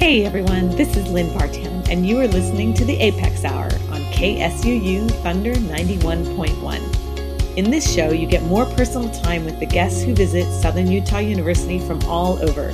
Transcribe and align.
Hey 0.00 0.24
everyone, 0.24 0.70
this 0.76 0.96
is 0.96 1.10
Lynn 1.10 1.28
Vartan, 1.28 1.86
and 1.90 2.06
you 2.06 2.18
are 2.20 2.26
listening 2.26 2.72
to 2.72 2.86
the 2.86 2.96
Apex 2.96 3.44
Hour 3.44 3.66
on 3.66 4.00
KSUU 4.14 5.10
Thunder 5.22 5.52
91.1. 5.52 7.58
In 7.58 7.70
this 7.70 7.94
show, 7.94 8.10
you 8.10 8.26
get 8.26 8.42
more 8.44 8.64
personal 8.64 9.10
time 9.10 9.44
with 9.44 9.60
the 9.60 9.66
guests 9.66 10.02
who 10.02 10.14
visit 10.14 10.50
Southern 10.62 10.90
Utah 10.90 11.18
University 11.18 11.78
from 11.78 12.00
all 12.04 12.42
over, 12.42 12.72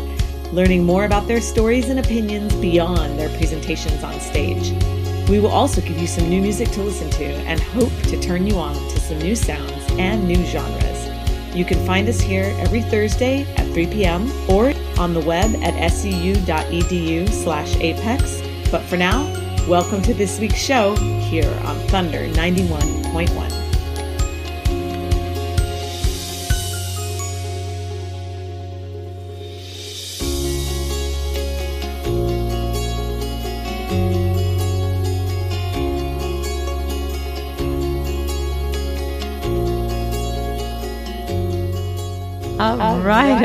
learning 0.53 0.85
more 0.85 1.05
about 1.05 1.27
their 1.27 1.41
stories 1.41 1.89
and 1.89 1.99
opinions 1.99 2.55
beyond 2.55 3.19
their 3.19 3.31
presentations 3.31 4.05
on 4.05 4.21
stage. 4.21 4.71
We 5.29 5.41
will 5.41 5.51
also 5.51 5.81
give 5.81 5.99
you 5.99 6.07
some 6.07 6.29
new 6.29 6.41
music 6.41 6.71
to 6.71 6.81
listen 6.81 7.11
to 7.11 7.25
and 7.25 7.59
hope 7.59 7.91
to 8.05 8.21
turn 8.21 8.47
you 8.47 8.57
on 8.57 8.75
to 8.75 9.01
some 9.01 9.19
new 9.19 9.35
sounds 9.35 9.85
and 9.99 10.29
new 10.29 10.45
genres. 10.45 10.96
You 11.57 11.65
can 11.65 11.85
find 11.87 12.07
us 12.07 12.21
here 12.21 12.55
every 12.59 12.83
Thursday 12.83 13.47
at 13.57 13.73
3 13.73 13.87
p.m. 13.87 14.31
or 14.51 14.75
on 14.99 15.15
the 15.15 15.21
web 15.21 15.55
at 15.65 15.73
suu.edu 15.91 17.31
slash 17.31 17.75
apex. 17.77 18.43
But 18.71 18.83
for 18.83 18.99
now, 18.99 19.25
welcome 19.67 20.03
to 20.03 20.13
this 20.13 20.39
week's 20.39 20.59
show 20.59 20.95
here 20.97 21.51
on 21.65 21.79
Thunder 21.89 22.29
91.1. 22.29 23.66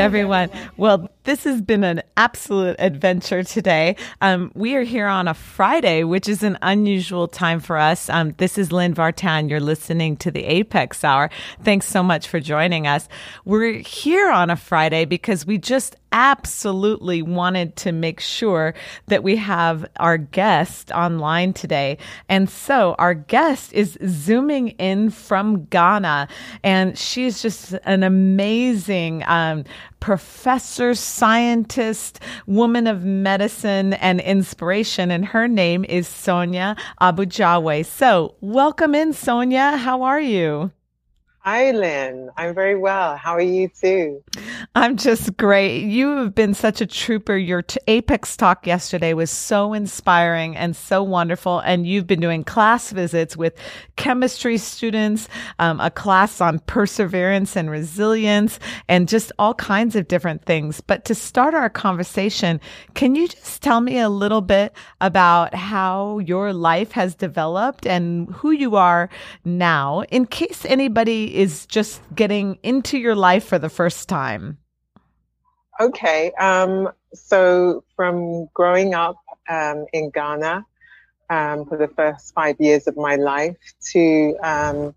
everyone. 0.01 0.49
Well, 0.77 1.11
this 1.25 1.43
has 1.43 1.61
been 1.61 1.83
an 1.83 2.01
absolute 2.17 2.75
adventure 2.79 3.43
today. 3.43 3.95
Um, 4.19 4.51
we 4.55 4.75
are 4.75 4.81
here 4.81 5.05
on 5.05 5.27
a 5.27 5.35
Friday, 5.35 6.03
which 6.03 6.27
is 6.27 6.41
an 6.41 6.57
unusual 6.63 7.27
time 7.27 7.59
for 7.59 7.77
us. 7.77 8.09
Um, 8.09 8.33
this 8.37 8.57
is 8.57 8.71
Lynn 8.71 8.95
Vartan. 8.95 9.47
You're 9.47 9.59
listening 9.59 10.17
to 10.17 10.31
the 10.31 10.43
Apex 10.43 11.03
Hour. 11.03 11.29
Thanks 11.63 11.85
so 11.85 12.01
much 12.01 12.27
for 12.27 12.39
joining 12.39 12.87
us. 12.87 13.07
We're 13.45 13.73
here 13.73 14.31
on 14.31 14.49
a 14.49 14.55
Friday 14.55 15.05
because 15.05 15.45
we 15.45 15.59
just 15.59 15.95
absolutely 16.11 17.21
wanted 17.21 17.75
to 17.77 17.91
make 17.91 18.19
sure 18.19 18.73
that 19.07 19.23
we 19.23 19.35
have 19.37 19.85
our 19.97 20.17
guest 20.17 20.91
online 20.91 21.53
today. 21.53 21.97
And 22.27 22.49
so 22.49 22.95
our 22.99 23.13
guest 23.13 23.71
is 23.73 23.97
zooming 24.05 24.69
in 24.69 25.09
from 25.09 25.65
Ghana, 25.65 26.27
and 26.63 26.97
she's 26.97 27.41
just 27.41 27.73
an 27.85 28.03
amazing 28.03 29.23
um, 29.25 29.63
professor, 30.01 30.93
scientist, 30.93 32.19
woman 32.45 32.87
of 32.87 33.05
medicine 33.05 33.93
and 33.93 34.19
inspiration. 34.19 35.09
And 35.09 35.25
her 35.25 35.47
name 35.47 35.85
is 35.85 36.09
Sonia 36.09 36.75
Abujawe. 36.99 37.85
So 37.85 38.35
welcome 38.41 38.93
in, 38.93 39.13
Sonia. 39.13 39.77
How 39.77 40.01
are 40.01 40.19
you? 40.19 40.71
Hi, 41.43 41.71
Lynn. 41.71 42.29
I'm 42.37 42.53
very 42.53 42.77
well. 42.77 43.17
How 43.17 43.31
are 43.31 43.41
you 43.41 43.67
too? 43.67 44.23
I'm 44.75 44.95
just 44.95 45.35
great. 45.37 45.81
You 45.81 46.17
have 46.17 46.35
been 46.35 46.53
such 46.53 46.81
a 46.81 46.85
trooper. 46.85 47.35
Your 47.35 47.63
t- 47.63 47.79
Apex 47.87 48.37
talk 48.37 48.67
yesterday 48.67 49.13
was 49.13 49.31
so 49.31 49.73
inspiring 49.73 50.55
and 50.55 50.75
so 50.75 51.01
wonderful. 51.01 51.57
And 51.59 51.87
you've 51.87 52.05
been 52.05 52.19
doing 52.19 52.43
class 52.43 52.91
visits 52.91 53.35
with 53.35 53.55
chemistry 53.95 54.59
students, 54.59 55.27
um, 55.57 55.79
a 55.79 55.89
class 55.89 56.41
on 56.41 56.59
perseverance 56.59 57.55
and 57.55 57.71
resilience, 57.71 58.59
and 58.87 59.09
just 59.09 59.31
all 59.39 59.55
kinds 59.55 59.95
of 59.95 60.07
different 60.07 60.45
things. 60.45 60.79
But 60.79 61.05
to 61.05 61.15
start 61.15 61.55
our 61.55 61.71
conversation, 61.71 62.61
can 62.93 63.15
you 63.15 63.27
just 63.27 63.63
tell 63.63 63.81
me 63.81 63.97
a 63.97 64.09
little 64.09 64.41
bit 64.41 64.73
about 65.01 65.55
how 65.55 66.19
your 66.19 66.53
life 66.53 66.91
has 66.91 67.15
developed 67.15 67.87
and 67.87 68.29
who 68.29 68.51
you 68.51 68.75
are 68.75 69.09
now, 69.43 70.03
in 70.11 70.27
case 70.27 70.65
anybody 70.65 71.30
is 71.35 71.65
just 71.65 72.01
getting 72.15 72.59
into 72.63 72.97
your 72.97 73.15
life 73.15 73.45
for 73.45 73.59
the 73.59 73.69
first 73.69 74.09
time? 74.09 74.57
Okay. 75.79 76.31
Um, 76.33 76.89
so, 77.13 77.83
from 77.95 78.47
growing 78.53 78.93
up 78.93 79.17
um, 79.49 79.85
in 79.93 80.11
Ghana 80.11 80.65
um, 81.29 81.65
for 81.65 81.77
the 81.77 81.87
first 81.87 82.33
five 82.33 82.59
years 82.59 82.87
of 82.87 82.97
my 82.97 83.15
life 83.15 83.57
to 83.91 84.35
um, 84.43 84.93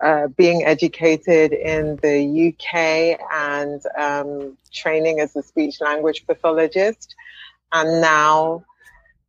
uh, 0.00 0.28
being 0.28 0.64
educated 0.64 1.52
in 1.52 1.96
the 1.96 2.48
UK 2.48 3.18
and 3.32 3.82
um, 3.98 4.56
training 4.72 5.20
as 5.20 5.34
a 5.34 5.42
speech 5.42 5.80
language 5.80 6.26
pathologist, 6.26 7.14
and 7.72 8.00
now 8.00 8.64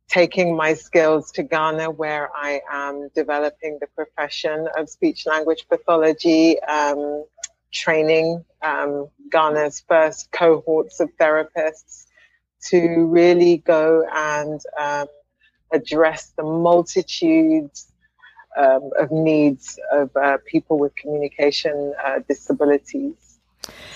taking 0.08 0.56
my 0.56 0.74
skills 0.74 1.30
to 1.32 1.42
Ghana, 1.42 1.90
where 1.90 2.30
I 2.34 2.60
am 2.70 3.10
developing 3.14 3.78
the 3.80 3.86
profession 3.88 4.68
of 4.76 4.88
speech 4.88 5.26
language 5.26 5.66
pathology, 5.68 6.60
um, 6.62 7.24
training 7.72 8.44
um, 8.62 9.08
Ghana's 9.30 9.84
first 9.86 10.32
cohorts 10.32 11.00
of 11.00 11.10
therapists 11.20 12.06
to 12.70 13.06
really 13.06 13.58
go 13.58 14.04
and 14.12 14.60
um, 14.80 15.06
address 15.72 16.32
the 16.36 16.42
multitudes 16.42 17.92
um, 18.56 18.90
of 18.98 19.10
needs 19.12 19.78
of 19.92 20.10
uh, 20.16 20.38
people 20.46 20.78
with 20.78 20.96
communication 20.96 21.94
uh, 22.04 22.20
disabilities. 22.26 23.38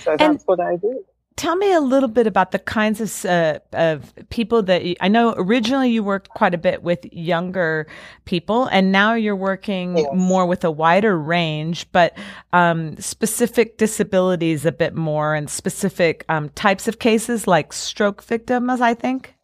So 0.03 0.17
that's 0.17 0.21
and, 0.21 0.41
what 0.45 0.61
I 0.61 0.77
do 0.77 1.05
tell 1.37 1.57
me 1.57 1.73
a 1.73 1.81
little 1.81 2.09
bit 2.09 2.27
about 2.27 2.51
the 2.51 2.59
kinds 2.59 3.01
of, 3.01 3.31
uh, 3.31 3.59
of 3.73 4.13
people 4.31 4.63
that 4.65 4.85
you, 4.85 4.97
I 5.01 5.09
know 5.09 5.35
originally 5.37 5.91
you 5.91 6.03
worked 6.03 6.29
quite 6.31 6.55
a 6.55 6.59
bit 6.59 6.83
with 6.83 7.05
younger 7.13 7.87
people 8.25 8.67
and 8.67 8.93
now 8.93 9.15
you're 9.15 9.37
working 9.37 9.99
yes. 9.99 10.07
more 10.15 10.47
with 10.47 10.65
a 10.65 10.71
wider 10.71 11.19
range, 11.19 11.91
but 11.93 12.17
um, 12.53 12.97
specific 12.99 13.79
disabilities 13.79 14.65
a 14.67 14.73
bit 14.73 14.95
more 14.95 15.35
and 15.35 15.49
specific 15.49 16.25
um, 16.29 16.51
types 16.51 16.89
of 16.89 16.99
cases 16.99 17.47
like 17.47 17.73
stroke 17.73 18.23
victims, 18.23 18.81
I 18.81 18.95
think. 18.95 19.35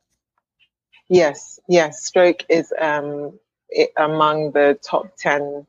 Yes, 1.08 1.58
yes. 1.68 2.04
Stroke 2.04 2.44
is 2.48 2.72
um, 2.80 3.38
it, 3.70 3.90
among 3.96 4.52
the 4.52 4.78
top 4.82 5.16
10 5.16 5.66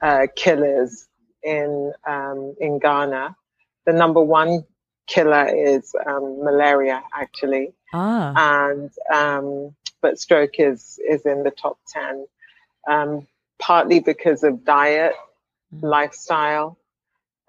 uh, 0.00 0.26
killers 0.34 1.06
in, 1.42 1.92
um, 2.06 2.54
in 2.60 2.78
Ghana. 2.80 3.36
The 3.86 3.92
number 3.92 4.20
one 4.20 4.64
killer 5.06 5.46
is 5.46 5.94
um, 6.06 6.44
malaria, 6.44 7.02
actually. 7.14 7.72
Ah. 7.92 8.62
And 8.62 8.90
um, 9.12 9.74
but 10.00 10.18
stroke 10.18 10.58
is 10.58 10.98
is 11.08 11.26
in 11.26 11.42
the 11.44 11.50
top 11.50 11.78
ten, 11.88 12.26
um, 12.88 13.26
partly 13.58 14.00
because 14.00 14.42
of 14.42 14.64
diet, 14.64 15.14
mm. 15.74 15.82
lifestyle. 15.82 16.78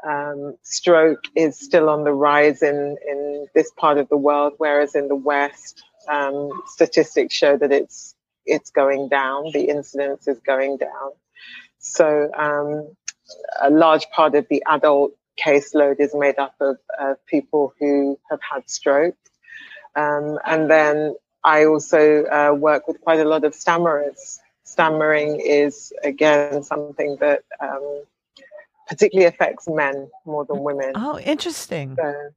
Um, 0.05 0.57
stroke 0.63 1.23
is 1.33 1.57
still 1.57 1.89
on 1.89 2.03
the 2.03 2.11
rise 2.11 2.61
in 2.61 2.97
in 3.07 3.47
this 3.55 3.71
part 3.77 3.97
of 3.97 4.09
the 4.09 4.17
world, 4.17 4.53
whereas 4.57 4.95
in 4.95 5.07
the 5.07 5.15
West, 5.15 5.83
um, 6.09 6.49
statistics 6.67 7.33
show 7.33 7.57
that 7.57 7.71
it's 7.71 8.15
it's 8.45 8.69
going 8.69 9.07
down. 9.07 9.51
The 9.53 9.69
incidence 9.69 10.27
is 10.27 10.39
going 10.39 10.77
down. 10.77 11.11
So 11.79 12.29
um, 12.37 12.93
a 13.61 13.69
large 13.69 14.09
part 14.09 14.35
of 14.35 14.47
the 14.49 14.63
adult 14.67 15.13
caseload 15.38 15.99
is 15.99 16.13
made 16.13 16.38
up 16.38 16.55
of 16.59 16.77
uh, 16.99 17.16
people 17.27 17.73
who 17.79 18.19
have 18.29 18.39
had 18.41 18.69
strokes. 18.69 19.17
Um, 19.95 20.39
and 20.45 20.69
then 20.69 21.16
I 21.44 21.66
also 21.66 22.25
uh, 22.25 22.53
work 22.53 22.88
with 22.88 23.01
quite 23.01 23.19
a 23.19 23.25
lot 23.25 23.44
of 23.44 23.53
stammerers. 23.53 24.39
Stammering 24.63 25.39
is, 25.39 25.94
again, 26.03 26.63
something 26.63 27.17
that 27.19 27.44
um, 27.59 28.03
particularly 28.88 29.27
affects 29.27 29.67
men 29.67 30.09
more 30.25 30.45
than 30.45 30.63
women. 30.63 30.94
Oh, 30.95 31.19
interesting. 31.19 31.95
So, 31.95 32.31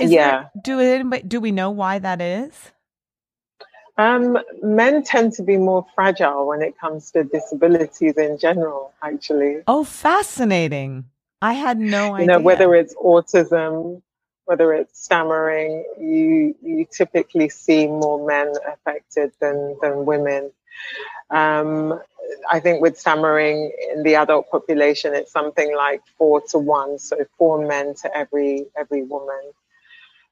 yeah. 0.00 0.48
There, 0.54 0.62
do, 0.62 0.80
anybody, 0.80 1.22
do 1.24 1.40
we 1.40 1.52
know 1.52 1.70
why 1.70 1.98
that 1.98 2.20
is? 2.20 2.70
Um, 3.98 4.38
men 4.62 5.02
tend 5.02 5.32
to 5.34 5.42
be 5.42 5.56
more 5.56 5.86
fragile 5.94 6.46
when 6.46 6.62
it 6.62 6.78
comes 6.78 7.10
to 7.12 7.24
disabilities 7.24 8.16
in 8.16 8.38
general, 8.38 8.92
actually. 9.02 9.62
Oh, 9.66 9.84
fascinating. 9.84 11.06
I 11.42 11.52
had 11.52 11.78
no 11.78 12.14
idea. 12.14 12.20
You 12.20 12.26
know, 12.26 12.44
whether 12.44 12.74
it's 12.74 12.94
autism, 12.94 14.02
whether 14.46 14.72
it's 14.72 15.02
stammering, 15.02 15.84
you 15.98 16.54
you 16.62 16.86
typically 16.90 17.48
see 17.48 17.86
more 17.86 18.26
men 18.26 18.52
affected 18.66 19.32
than 19.40 19.76
than 19.82 20.06
women. 20.06 20.50
Um, 21.30 22.00
I 22.50 22.60
think 22.60 22.80
with 22.80 22.98
stammering 22.98 23.72
in 23.92 24.02
the 24.02 24.16
adult 24.16 24.50
population, 24.50 25.14
it's 25.14 25.32
something 25.32 25.74
like 25.76 26.02
four 26.16 26.40
to 26.48 26.58
one, 26.58 26.98
so 26.98 27.16
four 27.38 27.66
men 27.66 27.94
to 28.02 28.16
every 28.16 28.66
every 28.76 29.02
woman. 29.02 29.52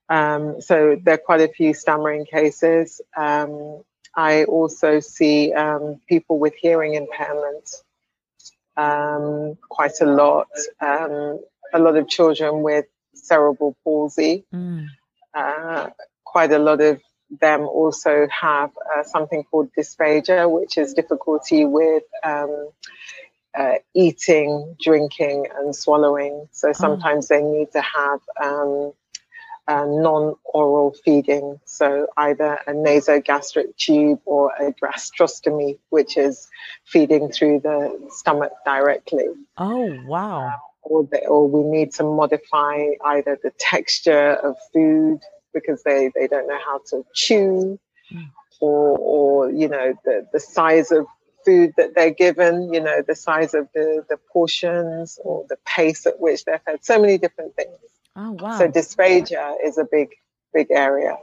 Um, 0.09 0.61
so 0.61 0.97
there 1.03 1.15
are 1.15 1.19
quite 1.19 1.41
a 1.41 1.49
few 1.49 1.75
stammering 1.75 2.27
cases. 2.27 3.01
Um, 3.17 3.83
I 4.17 4.45
also 4.45 5.01
see 5.01 5.53
um, 5.53 6.01
people 6.09 6.39
with 6.39 6.55
hearing 6.55 6.95
impairment 6.95 7.69
um, 8.77 9.57
quite 9.69 10.01
a 10.01 10.07
lot. 10.07 10.49
Um, 10.81 11.41
a 11.73 11.79
lot 11.79 11.97
of 11.97 12.09
children 12.09 12.63
with 12.63 12.87
cerebral 13.15 13.77
palsy, 13.83 14.45
mm. 14.55 14.87
uh, 15.35 15.91
quite 16.25 16.53
a 16.53 16.59
lot 16.59 16.81
of 16.81 17.01
them 17.41 17.63
also 17.63 18.29
have 18.29 18.71
uh, 18.97 19.03
something 19.03 19.43
called 19.45 19.71
dysphagia, 19.77 20.49
which 20.51 20.79
is 20.79 20.95
difficulty 20.95 21.65
with 21.65 22.05
um, 22.23 22.71
uh, 23.57 23.75
eating, 23.95 24.77
drinking, 24.81 25.47
and 25.57 25.75
swallowing. 25.75 26.49
So 26.53 26.69
oh. 26.69 26.73
sometimes 26.73 27.31
oh. 27.31 27.35
they 27.35 27.43
need 27.43 27.73
to 27.73 27.81
have 27.81 28.21
um, 28.43 28.93
non-oral 29.69 30.95
feeding, 31.05 31.59
so 31.65 32.07
either 32.17 32.59
a 32.67 32.73
nasogastric 32.73 33.77
tube 33.77 34.21
or 34.27 34.53
a 34.61 34.73
gastrostomy, 34.73 35.79
which 35.89 36.17
is 36.17 36.49
feeding 36.85 37.31
through 37.31 37.61
the 37.61 38.09
stomach 38.11 38.53
directly. 38.65 39.29
Oh, 39.57 39.97
wow. 40.07 40.47
Um, 40.47 40.55
or, 40.83 41.09
they, 41.11 41.25
or 41.27 41.49
we 41.49 41.63
need 41.63 41.93
to 41.95 42.05
modify 42.05 42.89
either 43.05 43.39
the 43.43 43.53
texture 43.59 44.35
of 44.35 44.57
food 44.73 45.21
because 45.55 45.83
they, 45.83 46.11
they 46.15 46.27
don't 46.27 46.47
know 46.47 46.59
how 46.65 46.81
to 46.91 47.05
chew, 47.15 47.79
mm. 48.13 48.31
or, 48.61 48.99
or 48.99 49.51
you 49.51 49.69
know, 49.69 49.95
the, 50.05 50.27
the 50.33 50.41
size 50.41 50.91
of 50.93 51.07
food 51.47 51.73
that 51.77 51.95
they're 51.95 52.11
given, 52.11 52.73
you 52.73 52.81
know, 52.81 53.03
the 53.07 53.15
size 53.15 53.55
of 53.55 53.69
the, 53.75 54.05
the 54.09 54.19
portions 54.33 55.19
or 55.25 55.47
the 55.49 55.57
pace 55.65 56.07
at 56.07 56.21
which 56.21 56.45
they're 56.45 56.61
fed, 56.67 56.85
so 56.85 57.01
many 57.01 57.19
different 57.19 57.55
things. 57.57 57.79
Oh, 58.17 58.33
wow. 58.33 58.59
So 58.59 58.69
dysphagia 58.69 59.57
is 59.65 59.79
a 59.79 59.85
big, 59.91 60.11
big 60.53 60.69
area. 60.71 61.17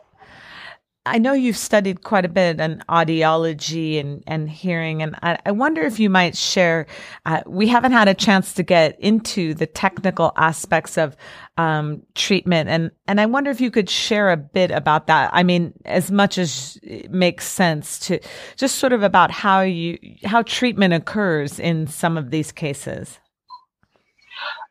I 1.03 1.17
know 1.17 1.33
you've 1.33 1.57
studied 1.57 2.03
quite 2.03 2.25
a 2.25 2.29
bit 2.29 2.61
on 2.61 2.83
audiology 2.87 3.99
and, 3.99 4.23
and 4.27 4.47
hearing, 4.47 5.01
and 5.01 5.15
I, 5.23 5.39
I 5.47 5.51
wonder 5.51 5.81
if 5.81 5.99
you 5.99 6.11
might 6.11 6.37
share. 6.37 6.85
Uh, 7.25 7.41
we 7.47 7.67
haven't 7.67 7.93
had 7.93 8.07
a 8.07 8.13
chance 8.13 8.53
to 8.53 8.63
get 8.63 8.99
into 8.99 9.55
the 9.55 9.65
technical 9.65 10.31
aspects 10.37 10.99
of 10.99 11.17
um, 11.57 12.03
treatment, 12.13 12.69
and 12.69 12.91
and 13.07 13.19
I 13.19 13.25
wonder 13.25 13.49
if 13.49 13.59
you 13.59 13.71
could 13.71 13.89
share 13.89 14.29
a 14.29 14.37
bit 14.37 14.69
about 14.69 15.07
that. 15.07 15.31
I 15.33 15.41
mean, 15.41 15.73
as 15.85 16.11
much 16.11 16.37
as 16.37 16.77
it 16.83 17.09
makes 17.09 17.47
sense 17.47 17.97
to 18.01 18.19
just 18.55 18.75
sort 18.75 18.93
of 18.93 19.01
about 19.01 19.31
how 19.31 19.61
you 19.61 19.97
how 20.23 20.43
treatment 20.43 20.93
occurs 20.93 21.59
in 21.59 21.87
some 21.87 22.15
of 22.15 22.29
these 22.29 22.51
cases. 22.51 23.17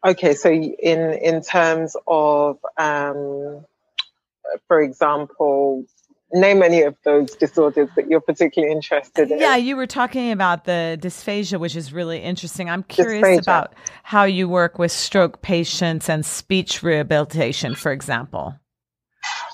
Okay, 0.04 0.34
so 0.34 0.50
in 0.50 1.12
in 1.12 1.42
terms 1.42 1.94
of, 2.06 2.58
um, 2.78 3.64
for 4.66 4.80
example, 4.80 5.84
name 6.32 6.62
any 6.62 6.82
of 6.82 6.96
those 7.04 7.34
disorders 7.36 7.88
that 7.96 8.08
you're 8.08 8.20
particularly 8.20 8.72
interested 8.72 9.30
in. 9.30 9.38
Yeah, 9.38 9.56
you 9.56 9.76
were 9.76 9.86
talking 9.86 10.30
about 10.32 10.64
the 10.64 10.98
dysphagia, 11.00 11.58
which 11.58 11.76
is 11.76 11.92
really 11.92 12.18
interesting. 12.18 12.70
I'm 12.70 12.82
curious 12.84 13.26
dysphagia. 13.26 13.42
about 13.42 13.74
how 14.02 14.24
you 14.24 14.48
work 14.48 14.78
with 14.78 14.92
stroke 14.92 15.42
patients 15.42 16.08
and 16.08 16.24
speech 16.24 16.82
rehabilitation, 16.82 17.74
for 17.74 17.92
example. 17.92 18.54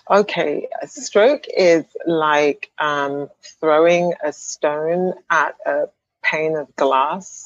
Okay, 0.09 0.69
a 0.81 0.87
stroke 0.87 1.47
is 1.49 1.85
like 2.07 2.71
um, 2.79 3.29
throwing 3.61 4.13
a 4.23 4.33
stone 4.33 5.15
at 5.31 5.57
a 5.67 5.87
pane 6.23 6.57
of 6.57 6.75
glass. 6.77 7.45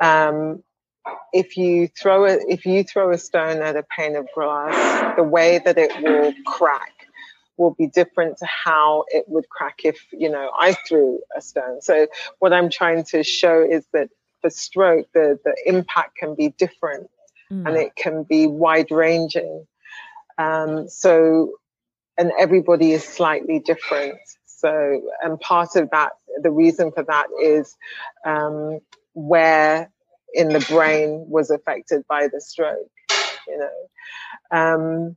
Um, 0.00 0.64
if 1.32 1.56
you 1.56 1.88
throw 1.88 2.26
a 2.26 2.38
if 2.48 2.64
you 2.66 2.84
throw 2.84 3.12
a 3.12 3.18
stone 3.18 3.62
at 3.62 3.76
a 3.76 3.84
pane 3.96 4.16
of 4.16 4.26
glass, 4.34 5.16
the 5.16 5.22
way 5.22 5.60
that 5.64 5.78
it 5.78 5.92
will 6.02 6.32
crack 6.46 6.92
will 7.56 7.74
be 7.74 7.86
different 7.86 8.38
to 8.38 8.46
how 8.46 9.04
it 9.08 9.24
would 9.28 9.48
crack 9.48 9.80
if 9.84 9.98
you 10.12 10.30
know 10.30 10.50
I 10.58 10.74
threw 10.88 11.20
a 11.36 11.40
stone. 11.40 11.80
So 11.80 12.06
what 12.38 12.52
I'm 12.52 12.70
trying 12.70 13.04
to 13.04 13.22
show 13.22 13.62
is 13.62 13.86
that 13.92 14.08
for 14.40 14.50
stroke, 14.50 15.06
the 15.14 15.38
the 15.44 15.56
impact 15.66 16.16
can 16.16 16.34
be 16.34 16.48
different 16.50 17.08
mm. 17.50 17.66
and 17.66 17.76
it 17.76 17.94
can 17.96 18.24
be 18.24 18.46
wide 18.46 18.90
ranging. 18.90 19.66
Um, 20.38 20.88
so 20.88 21.52
and 22.18 22.32
everybody 22.38 22.92
is 22.92 23.04
slightly 23.04 23.58
different. 23.58 24.18
So 24.46 25.02
and 25.22 25.38
part 25.40 25.76
of 25.76 25.90
that, 25.90 26.12
the 26.42 26.50
reason 26.50 26.92
for 26.92 27.02
that 27.04 27.26
is 27.42 27.76
um, 28.24 28.80
where 29.14 29.90
in 30.34 30.48
the 30.48 30.64
brain 30.68 31.24
was 31.28 31.50
affected 31.50 32.04
by 32.08 32.28
the 32.28 32.40
stroke. 32.40 32.90
You 33.48 33.58
know, 33.58 34.58
um, 34.58 35.16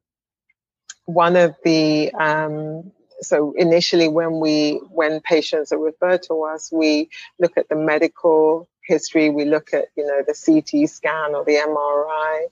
one 1.06 1.36
of 1.36 1.56
the 1.64 2.12
um, 2.14 2.92
so 3.22 3.54
initially 3.58 4.08
when 4.08 4.40
we 4.40 4.82
when 4.90 5.22
patients 5.22 5.72
are 5.72 5.80
referred 5.80 6.24
to 6.24 6.44
us, 6.44 6.72
we 6.72 7.10
look 7.40 7.58
at 7.58 7.70
the 7.70 7.76
medical 7.76 8.70
history, 8.84 9.30
we 9.30 9.46
look 9.46 9.74
at 9.74 9.86
you 9.96 10.06
know 10.06 10.24
the 10.26 10.34
CT 10.34 10.90
scan 10.90 11.36
or 11.36 11.46
the 11.46 11.54
MRI, 11.54 12.46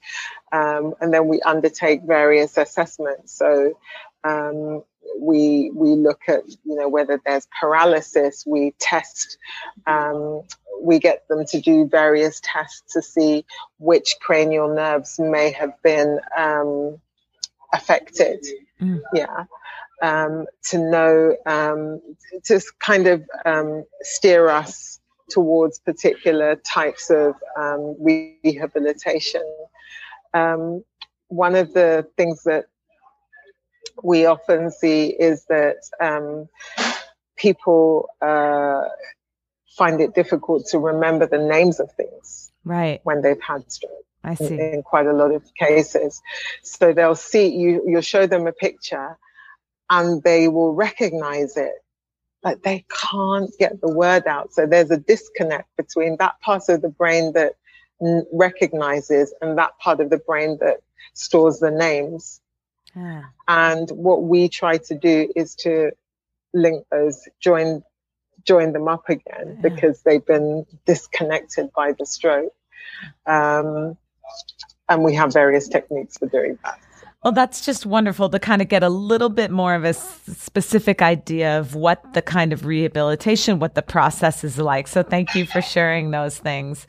um, 0.51 0.93
and 1.01 1.13
then 1.13 1.27
we 1.27 1.41
undertake 1.41 2.01
various 2.03 2.57
assessments. 2.57 3.33
So 3.33 3.77
um, 4.23 4.83
we 5.19 5.71
we 5.73 5.89
look 5.89 6.21
at 6.27 6.41
you 6.47 6.75
know 6.75 6.89
whether 6.89 7.19
there's 7.25 7.47
paralysis. 7.59 8.43
We 8.45 8.73
test 8.79 9.37
um, 9.85 10.43
we 10.81 10.99
get 10.99 11.27
them 11.27 11.45
to 11.45 11.61
do 11.61 11.87
various 11.87 12.41
tests 12.43 12.93
to 12.93 13.01
see 13.01 13.45
which 13.79 14.15
cranial 14.21 14.73
nerves 14.73 15.19
may 15.19 15.51
have 15.51 15.81
been 15.81 16.19
um, 16.37 16.99
affected. 17.73 18.45
Mm. 18.81 19.01
Yeah. 19.13 19.45
Um, 19.99 20.45
to 20.69 20.77
know, 20.77 21.35
um, 21.47 21.99
to 22.45 22.61
kind 22.77 23.07
of 23.07 23.23
um, 23.45 23.83
steer 24.01 24.47
us 24.47 24.99
towards 25.29 25.79
particular 25.79 26.55
types 26.57 27.09
of 27.09 27.33
um, 27.57 27.95
rehabilitation. 27.99 29.43
Um, 30.35 30.83
one 31.29 31.55
of 31.55 31.73
the 31.73 32.07
things 32.15 32.43
that 32.43 32.65
we 34.03 34.25
often 34.25 34.71
see 34.71 35.07
is 35.07 35.45
that 35.45 35.77
people 37.37 38.09
uh, 38.21 38.83
find 39.77 40.01
it 40.01 40.15
difficult 40.15 40.65
to 40.67 40.79
remember 40.79 41.27
the 41.27 41.37
names 41.37 41.79
of 41.79 41.91
things 41.93 42.51
right 42.65 42.99
when 43.03 43.21
they've 43.21 43.41
had 43.41 43.71
stroke 43.71 43.91
I 44.23 44.35
see. 44.35 44.45
In, 44.45 44.59
in 44.59 44.83
quite 44.83 45.05
a 45.05 45.13
lot 45.13 45.31
of 45.31 45.43
cases. 45.55 46.21
So 46.63 46.93
they'll 46.93 47.15
see 47.15 47.47
you, 47.47 47.83
you'll 47.85 48.01
show 48.01 48.27
them 48.27 48.47
a 48.47 48.51
picture 48.51 49.17
and 49.89 50.21
they 50.23 50.47
will 50.47 50.73
recognize 50.73 51.55
it, 51.57 51.73
but 52.43 52.63
they 52.63 52.85
can't 52.89 53.51
get 53.57 53.79
the 53.81 53.93
word 53.93 54.27
out. 54.27 54.53
So 54.53 54.65
there's 54.65 54.91
a 54.91 54.97
disconnect 54.97 55.69
between 55.77 56.17
that 56.17 56.39
part 56.41 56.69
of 56.69 56.81
the 56.81 56.89
brain 56.89 57.33
that 57.33 57.53
n- 58.01 58.25
recognizes 58.33 59.33
and 59.41 59.57
that 59.57 59.77
part 59.79 60.01
of 60.01 60.09
the 60.09 60.17
brain 60.17 60.57
that 60.61 60.77
stores 61.13 61.59
the 61.59 61.71
names. 61.71 62.41
Yeah. 62.97 63.23
And 63.47 63.89
what 63.91 64.23
we 64.23 64.49
try 64.49 64.77
to 64.77 64.95
do 64.95 65.31
is 65.35 65.55
to 65.55 65.91
link 66.53 66.85
those, 66.91 67.27
join 67.39 67.83
join 68.43 68.71
them 68.71 68.87
up 68.87 69.09
again 69.09 69.59
yeah. 69.61 69.69
because 69.69 70.01
they've 70.03 70.25
been 70.25 70.65
disconnected 70.85 71.69
by 71.75 71.91
the 71.99 72.05
stroke. 72.05 72.53
Um, 73.25 73.97
and 74.89 75.03
we 75.03 75.13
have 75.15 75.33
various 75.33 75.67
techniques 75.67 76.17
for 76.17 76.27
doing 76.27 76.57
that. 76.63 76.79
Well, 77.23 77.33
that's 77.33 77.65
just 77.65 77.85
wonderful 77.85 78.29
to 78.29 78.39
kind 78.39 78.61
of 78.61 78.69
get 78.69 78.83
a 78.83 78.89
little 78.89 79.29
bit 79.29 79.51
more 79.51 79.75
of 79.75 79.83
a 79.83 79.93
specific 79.93 81.01
idea 81.01 81.59
of 81.59 81.75
what 81.75 82.13
the 82.13 82.21
kind 82.21 82.53
of 82.53 82.65
rehabilitation, 82.65 83.59
what 83.59 83.75
the 83.75 83.81
process 83.81 84.43
is 84.43 84.57
like. 84.57 84.87
So 84.87 85.03
thank 85.03 85.35
you 85.35 85.45
for 85.45 85.61
sharing 85.61 86.11
those 86.11 86.37
things. 86.37 86.87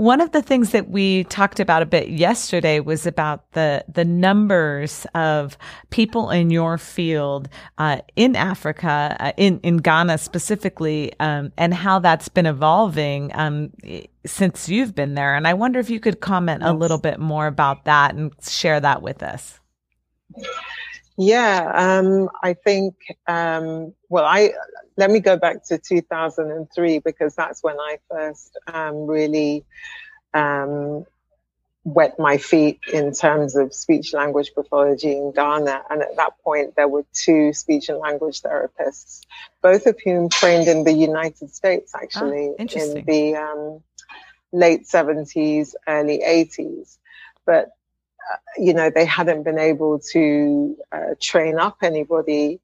One 0.00 0.22
of 0.22 0.32
the 0.32 0.40
things 0.40 0.70
that 0.70 0.88
we 0.88 1.24
talked 1.24 1.60
about 1.60 1.82
a 1.82 1.84
bit 1.84 2.08
yesterday 2.08 2.80
was 2.80 3.06
about 3.06 3.52
the 3.52 3.84
the 3.86 4.02
numbers 4.02 5.06
of 5.14 5.58
people 5.90 6.30
in 6.30 6.48
your 6.48 6.78
field 6.78 7.50
uh, 7.76 7.98
in 8.16 8.34
Africa, 8.34 9.14
uh, 9.20 9.32
in 9.36 9.60
in 9.60 9.76
Ghana 9.76 10.16
specifically, 10.16 11.12
um, 11.20 11.52
and 11.58 11.74
how 11.74 11.98
that's 11.98 12.30
been 12.30 12.46
evolving 12.46 13.30
um, 13.34 13.74
since 14.24 14.70
you've 14.70 14.94
been 14.94 15.16
there. 15.16 15.34
And 15.34 15.46
I 15.46 15.52
wonder 15.52 15.78
if 15.78 15.90
you 15.90 16.00
could 16.00 16.20
comment 16.20 16.62
yes. 16.62 16.70
a 16.70 16.72
little 16.72 16.96
bit 16.96 17.20
more 17.20 17.46
about 17.46 17.84
that 17.84 18.14
and 18.14 18.32
share 18.42 18.80
that 18.80 19.02
with 19.02 19.22
us. 19.22 19.60
Yeah, 21.18 21.70
um, 21.74 22.30
I 22.42 22.54
think. 22.54 22.94
Um, 23.26 23.92
well, 24.08 24.24
I 24.24 24.54
let 25.00 25.10
me 25.10 25.18
go 25.18 25.36
back 25.36 25.64
to 25.64 25.78
2003 25.78 26.98
because 26.98 27.34
that's 27.34 27.62
when 27.62 27.80
I 27.80 27.98
first 28.10 28.56
um, 28.66 29.06
really 29.06 29.64
um, 30.34 31.06
wet 31.84 32.18
my 32.18 32.36
feet 32.36 32.80
in 32.92 33.12
terms 33.14 33.56
of 33.56 33.72
speech 33.72 34.12
language 34.12 34.52
pathology 34.54 35.12
in 35.12 35.32
Ghana. 35.32 35.84
And 35.88 36.02
at 36.02 36.16
that 36.16 36.38
point, 36.44 36.76
there 36.76 36.86
were 36.86 37.06
two 37.14 37.54
speech 37.54 37.88
and 37.88 37.98
language 37.98 38.42
therapists, 38.42 39.22
both 39.62 39.86
of 39.86 39.98
whom 40.04 40.28
trained 40.28 40.68
in 40.68 40.84
the 40.84 40.92
United 40.92 41.48
States, 41.54 41.94
actually, 41.94 42.50
oh, 42.50 42.56
in 42.58 43.04
the 43.06 43.36
um, 43.36 43.82
late 44.52 44.82
70s, 44.84 45.74
early 45.88 46.18
80s. 46.18 46.98
But 47.46 47.70
uh, 48.30 48.36
you 48.58 48.74
know, 48.74 48.90
they 48.90 49.06
hadn't 49.06 49.44
been 49.44 49.58
able 49.58 49.98
to 50.12 50.76
uh, 50.92 51.14
train 51.18 51.58
up 51.58 51.78
anybody 51.82 52.60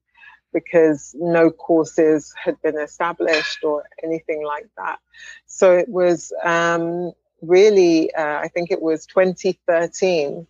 because 0.59 1.15
no 1.19 1.51
courses 1.51 2.33
had 2.43 2.59
been 2.63 2.79
established 2.79 3.63
or 3.63 3.83
anything 4.03 4.43
like 4.43 4.67
that. 4.77 4.97
So 5.45 5.77
it 5.77 5.87
was 5.87 6.33
um, 6.43 7.11
really, 7.41 8.13
uh, 8.13 8.39
I 8.39 8.47
think 8.47 8.71
it 8.71 8.81
was 8.81 9.05
2013 9.05 10.47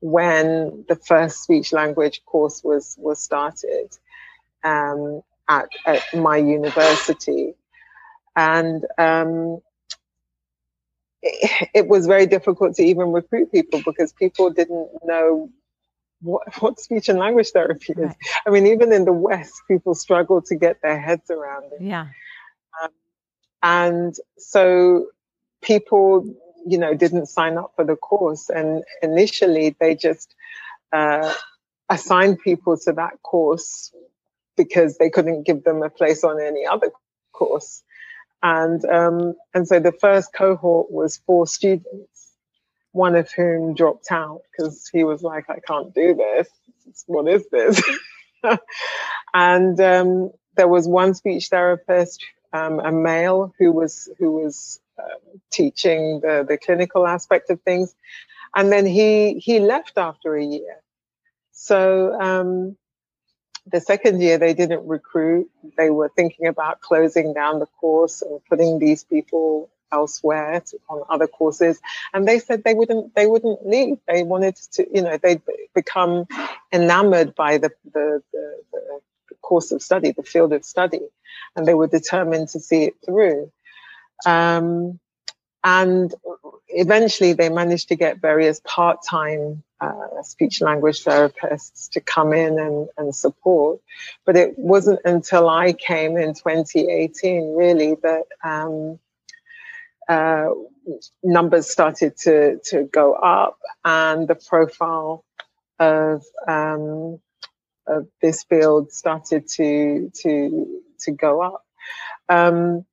when 0.00 0.84
the 0.88 0.96
first 0.96 1.42
speech 1.42 1.72
language 1.72 2.22
course 2.24 2.62
was 2.62 2.96
was 2.98 3.20
started, 3.20 3.88
um, 4.62 5.22
at, 5.48 5.68
at 5.86 6.02
my 6.14 6.36
university. 6.36 7.54
And 8.36 8.84
um, 8.98 9.60
it, 11.22 11.68
it, 11.74 11.88
was 11.88 12.06
very 12.06 12.26
difficult 12.26 12.76
to 12.76 12.84
even 12.84 13.12
recruit 13.12 13.52
people 13.52 13.82
because 13.84 14.12
people 14.12 14.50
didn't 14.50 14.88
know 15.04 15.50
what, 16.22 16.42
what 16.62 16.80
speech 16.80 17.08
and 17.08 17.18
language 17.18 17.50
therapy 17.50 17.92
is. 17.92 17.98
Right. 17.98 18.16
I 18.46 18.50
mean, 18.50 18.66
even 18.66 18.92
in 18.92 19.04
the 19.04 19.12
West, 19.12 19.54
people 19.68 19.94
struggle 19.94 20.42
to 20.42 20.56
get 20.56 20.80
their 20.82 20.98
heads 20.98 21.30
around 21.30 21.64
it. 21.72 21.82
Yeah. 21.82 22.08
Um, 22.82 22.90
and 23.62 24.14
so 24.38 25.06
people, 25.60 26.34
you 26.66 26.78
know, 26.78 26.94
didn't 26.94 27.26
sign 27.26 27.58
up 27.58 27.72
for 27.76 27.84
the 27.84 27.96
course. 27.96 28.48
And 28.48 28.84
initially, 29.02 29.76
they 29.78 29.94
just 29.94 30.34
uh, 30.92 31.32
assigned 31.88 32.40
people 32.40 32.76
to 32.78 32.92
that 32.92 33.22
course 33.22 33.92
because 34.56 34.98
they 34.98 35.10
couldn't 35.10 35.44
give 35.44 35.64
them 35.64 35.82
a 35.82 35.90
place 35.90 36.24
on 36.24 36.40
any 36.40 36.66
other 36.66 36.90
course. 37.32 37.82
And, 38.42 38.84
um, 38.84 39.34
and 39.54 39.66
so 39.68 39.78
the 39.78 39.92
first 39.92 40.32
cohort 40.32 40.90
was 40.90 41.18
four 41.18 41.46
students, 41.46 42.11
one 42.92 43.16
of 43.16 43.30
whom 43.32 43.74
dropped 43.74 44.10
out 44.10 44.42
because 44.50 44.88
he 44.92 45.04
was 45.04 45.22
like, 45.22 45.48
I 45.50 45.60
can't 45.60 45.94
do 45.94 46.14
this. 46.14 46.48
What 47.06 47.28
is 47.28 47.44
this? 47.50 47.82
and, 49.34 49.80
um, 49.80 50.30
there 50.56 50.68
was 50.68 50.86
one 50.86 51.14
speech 51.14 51.48
therapist, 51.48 52.24
um, 52.52 52.80
a 52.80 52.92
male 52.92 53.54
who 53.58 53.72
was, 53.72 54.08
who 54.18 54.32
was, 54.32 54.80
um, 54.98 55.40
teaching 55.50 56.20
the, 56.20 56.44
the 56.46 56.58
clinical 56.58 57.06
aspect 57.06 57.50
of 57.50 57.60
things. 57.62 57.94
And 58.54 58.70
then 58.70 58.86
he, 58.86 59.38
he 59.38 59.60
left 59.60 59.96
after 59.96 60.36
a 60.36 60.44
year. 60.44 60.76
So, 61.52 62.12
um, 62.20 62.76
the 63.66 63.80
second 63.80 64.20
year 64.20 64.38
they 64.38 64.54
didn't 64.54 64.86
recruit. 64.86 65.50
They 65.76 65.90
were 65.90 66.10
thinking 66.14 66.46
about 66.46 66.80
closing 66.80 67.32
down 67.32 67.60
the 67.60 67.66
course 67.66 68.22
and 68.22 68.40
putting 68.48 68.78
these 68.78 69.04
people 69.04 69.70
elsewhere 69.92 70.62
to, 70.66 70.78
on 70.88 71.02
other 71.08 71.26
courses. 71.26 71.80
And 72.12 72.26
they 72.26 72.38
said 72.38 72.64
they 72.64 72.74
wouldn't, 72.74 73.14
they 73.14 73.26
wouldn't 73.26 73.66
leave. 73.66 73.98
They 74.08 74.22
wanted 74.22 74.56
to, 74.72 74.86
you 74.92 75.02
know, 75.02 75.18
they'd 75.18 75.42
become 75.74 76.26
enamored 76.72 77.34
by 77.34 77.58
the, 77.58 77.70
the, 77.92 78.22
the, 78.32 78.54
the 78.72 79.34
course 79.42 79.72
of 79.72 79.82
study, 79.82 80.12
the 80.12 80.22
field 80.22 80.52
of 80.52 80.64
study, 80.64 81.00
and 81.54 81.66
they 81.66 81.74
were 81.74 81.88
determined 81.88 82.48
to 82.50 82.60
see 82.60 82.84
it 82.84 82.94
through. 83.04 83.52
Um, 84.24 84.98
and 85.64 86.12
eventually 86.68 87.34
they 87.34 87.48
managed 87.48 87.88
to 87.88 87.96
get 87.96 88.20
various 88.20 88.60
part-time 88.64 89.62
uh, 89.80 90.22
speech 90.22 90.60
language 90.60 91.04
therapists 91.04 91.90
to 91.90 92.00
come 92.00 92.32
in 92.32 92.58
and, 92.58 92.88
and 92.96 93.14
support. 93.14 93.80
But 94.24 94.36
it 94.36 94.58
wasn't 94.58 95.00
until 95.04 95.48
I 95.48 95.72
came 95.72 96.16
in 96.16 96.34
2018 96.34 97.54
really 97.54 97.96
that 98.02 98.24
um, 98.42 98.98
uh, 100.08 100.48
numbers 101.22 101.70
started 101.70 102.16
to, 102.18 102.58
to 102.64 102.84
go 102.84 103.14
up 103.14 103.58
and 103.84 104.28
the 104.28 104.34
profile 104.34 105.24
of, 105.78 106.24
um, 106.46 107.18
of 107.86 108.08
this 108.20 108.44
field 108.44 108.92
started 108.92 109.48
to, 109.48 110.10
to, 110.22 110.80
to 111.00 111.12
go 111.12 111.42
up. 111.42 111.64
Um, 112.28 112.84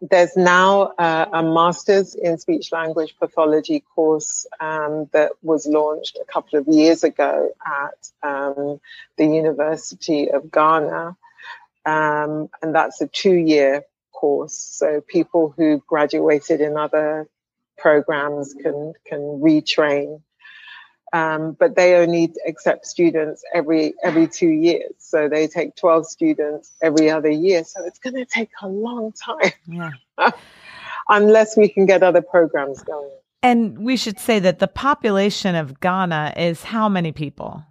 there's 0.00 0.36
now 0.36 0.92
uh, 0.98 1.26
a 1.32 1.42
master's 1.42 2.14
in 2.14 2.38
speech 2.38 2.72
language 2.72 3.14
pathology 3.18 3.80
course 3.94 4.46
um, 4.58 5.10
that 5.12 5.32
was 5.42 5.66
launched 5.66 6.18
a 6.20 6.32
couple 6.32 6.58
of 6.58 6.66
years 6.68 7.04
ago 7.04 7.50
at 7.66 8.28
um, 8.28 8.80
the 9.18 9.26
University 9.26 10.30
of 10.30 10.50
Ghana. 10.50 11.16
Um, 11.84 12.48
and 12.62 12.74
that's 12.74 13.00
a 13.00 13.08
two 13.08 13.34
year 13.34 13.84
course. 14.20 14.54
So 14.54 15.00
people 15.00 15.54
who 15.56 15.82
graduated 15.86 16.60
in 16.60 16.76
other 16.76 17.28
programs 17.78 18.54
can, 18.54 18.92
can 19.06 19.20
retrain 19.42 20.20
um, 21.12 21.56
but 21.58 21.74
they 21.74 21.96
only 21.96 22.32
accept 22.46 22.86
students 22.86 23.42
every 23.52 23.94
every 24.02 24.28
two 24.28 24.48
years. 24.48 24.92
So 24.98 25.28
they 25.28 25.48
take 25.48 25.74
twelve 25.74 26.06
students 26.06 26.72
every 26.82 27.10
other 27.10 27.30
year. 27.30 27.64
So 27.64 27.84
it's 27.84 27.98
going 27.98 28.14
to 28.14 28.24
take 28.24 28.50
a 28.62 28.68
long 28.68 29.12
time, 29.12 29.52
yeah. 29.66 29.90
unless 31.08 31.56
we 31.56 31.68
can 31.68 31.86
get 31.86 32.02
other 32.02 32.22
programs 32.22 32.82
going. 32.82 33.10
And 33.42 33.78
we 33.84 33.96
should 33.96 34.20
say 34.20 34.38
that 34.38 34.58
the 34.58 34.68
population 34.68 35.54
of 35.54 35.80
Ghana 35.80 36.34
is 36.36 36.62
how 36.62 36.88
many 36.88 37.10
people? 37.10 37.64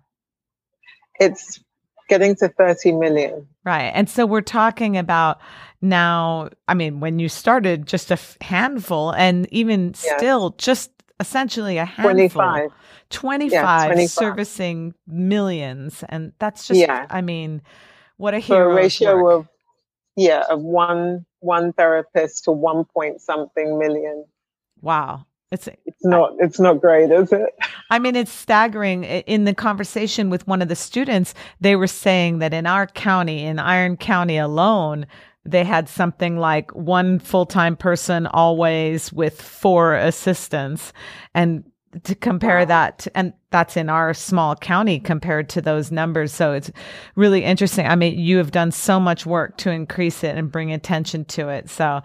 It's 1.20 1.60
getting 2.10 2.36
to 2.38 2.50
30 2.50 2.94
million. 2.94 3.48
Right. 3.63 3.92
And 3.94 4.10
so 4.10 4.25
we're 4.25 4.42
talking 4.42 4.98
about 4.98 5.39
now, 5.82 6.50
I 6.68 6.74
mean, 6.74 7.00
when 7.00 7.20
you 7.20 7.30
started, 7.30 7.86
just 7.86 8.12
a 8.12 8.16
f- 8.16 8.38
handful, 8.42 9.12
and 9.12 9.48
even 9.54 9.89
yes. 9.89 10.18
still, 10.18 10.50
just 10.58 10.92
essentially 11.20 11.78
a 11.78 11.86
handful. 11.86 12.12
25. 12.12 12.72
25, 13.10 13.51
yeah, 13.51 13.86
25. 13.86 14.10
servicing 14.10 14.94
millions. 15.08 16.04
And 16.10 16.34
that's 16.39 16.68
just, 16.68 16.80
yeah. 16.80 17.06
I 17.10 17.22
mean, 17.22 17.62
what 18.18 18.34
a 18.34 18.39
hero. 18.39 18.70
So 18.70 18.72
a 18.72 18.75
ratio 18.75 19.24
work. 19.24 19.39
of, 19.39 19.48
yeah, 20.18 20.44
of 20.50 20.62
one, 20.62 21.25
one 21.39 21.72
therapist 21.74 22.44
to 22.46 22.51
one 22.51 22.86
point 22.86 23.22
something 23.22 23.80
million. 23.80 24.25
Wow. 24.82 25.25
It's 25.51 25.68
uh, 25.68 25.72
it's 25.86 26.06
not 26.06 26.34
it's 26.39 26.60
not 26.60 26.79
great, 26.79 27.12
is 27.12 27.32
it? 27.32 27.50
I 27.89 28.00
mean, 28.00 28.15
it's 28.15 28.32
staggering. 28.32 29.03
In 29.03 29.46
the 29.46 29.56
conversation 29.56 30.29
with 30.29 30.48
one 30.48 30.62
of 30.62 30.68
the 30.68 30.75
students, 30.75 31.34
they 31.60 31.75
were 31.75 31.88
saying 31.88 32.39
that 32.39 32.53
in 32.53 32.68
our 32.68 32.86
county, 32.86 33.44
in 33.44 33.58
Iron 33.58 33.98
County 33.98 34.38
alone, 34.38 35.08
they 35.46 35.63
had 35.63 35.89
something 35.89 36.38
like 36.38 36.70
one 36.75 37.20
full-time 37.20 37.75
person 37.75 38.27
always 38.27 39.12
with 39.12 39.41
four 39.41 39.96
assistants 39.96 40.94
and 41.34 41.63
to 42.03 42.13
compare 42.13 42.60
wow. 42.60 42.65
that 42.65 43.00
to, 43.00 43.18
and 43.18 43.34
that's 43.51 43.77
in 43.77 43.89
our 43.89 44.13
small 44.13 44.56
county 44.56 45.00
compared 45.00 45.50
to 45.50 45.62
those 45.62 45.91
numbers. 45.91 46.32
So 46.34 46.53
it's 46.53 46.72
really 47.15 47.44
interesting. 47.44 47.88
I 47.88 47.96
mean 47.96 48.20
you 48.20 48.38
have 48.38 48.51
done 48.51 48.72
so 48.72 49.00
much 49.00 49.25
work 49.25 49.58
to 49.58 49.72
increase 49.72 50.24
it 50.24 50.38
and 50.38 50.51
bring 50.51 50.72
attention 50.72 51.25
to 51.25 51.50
it. 51.50 51.70
So 51.70 52.01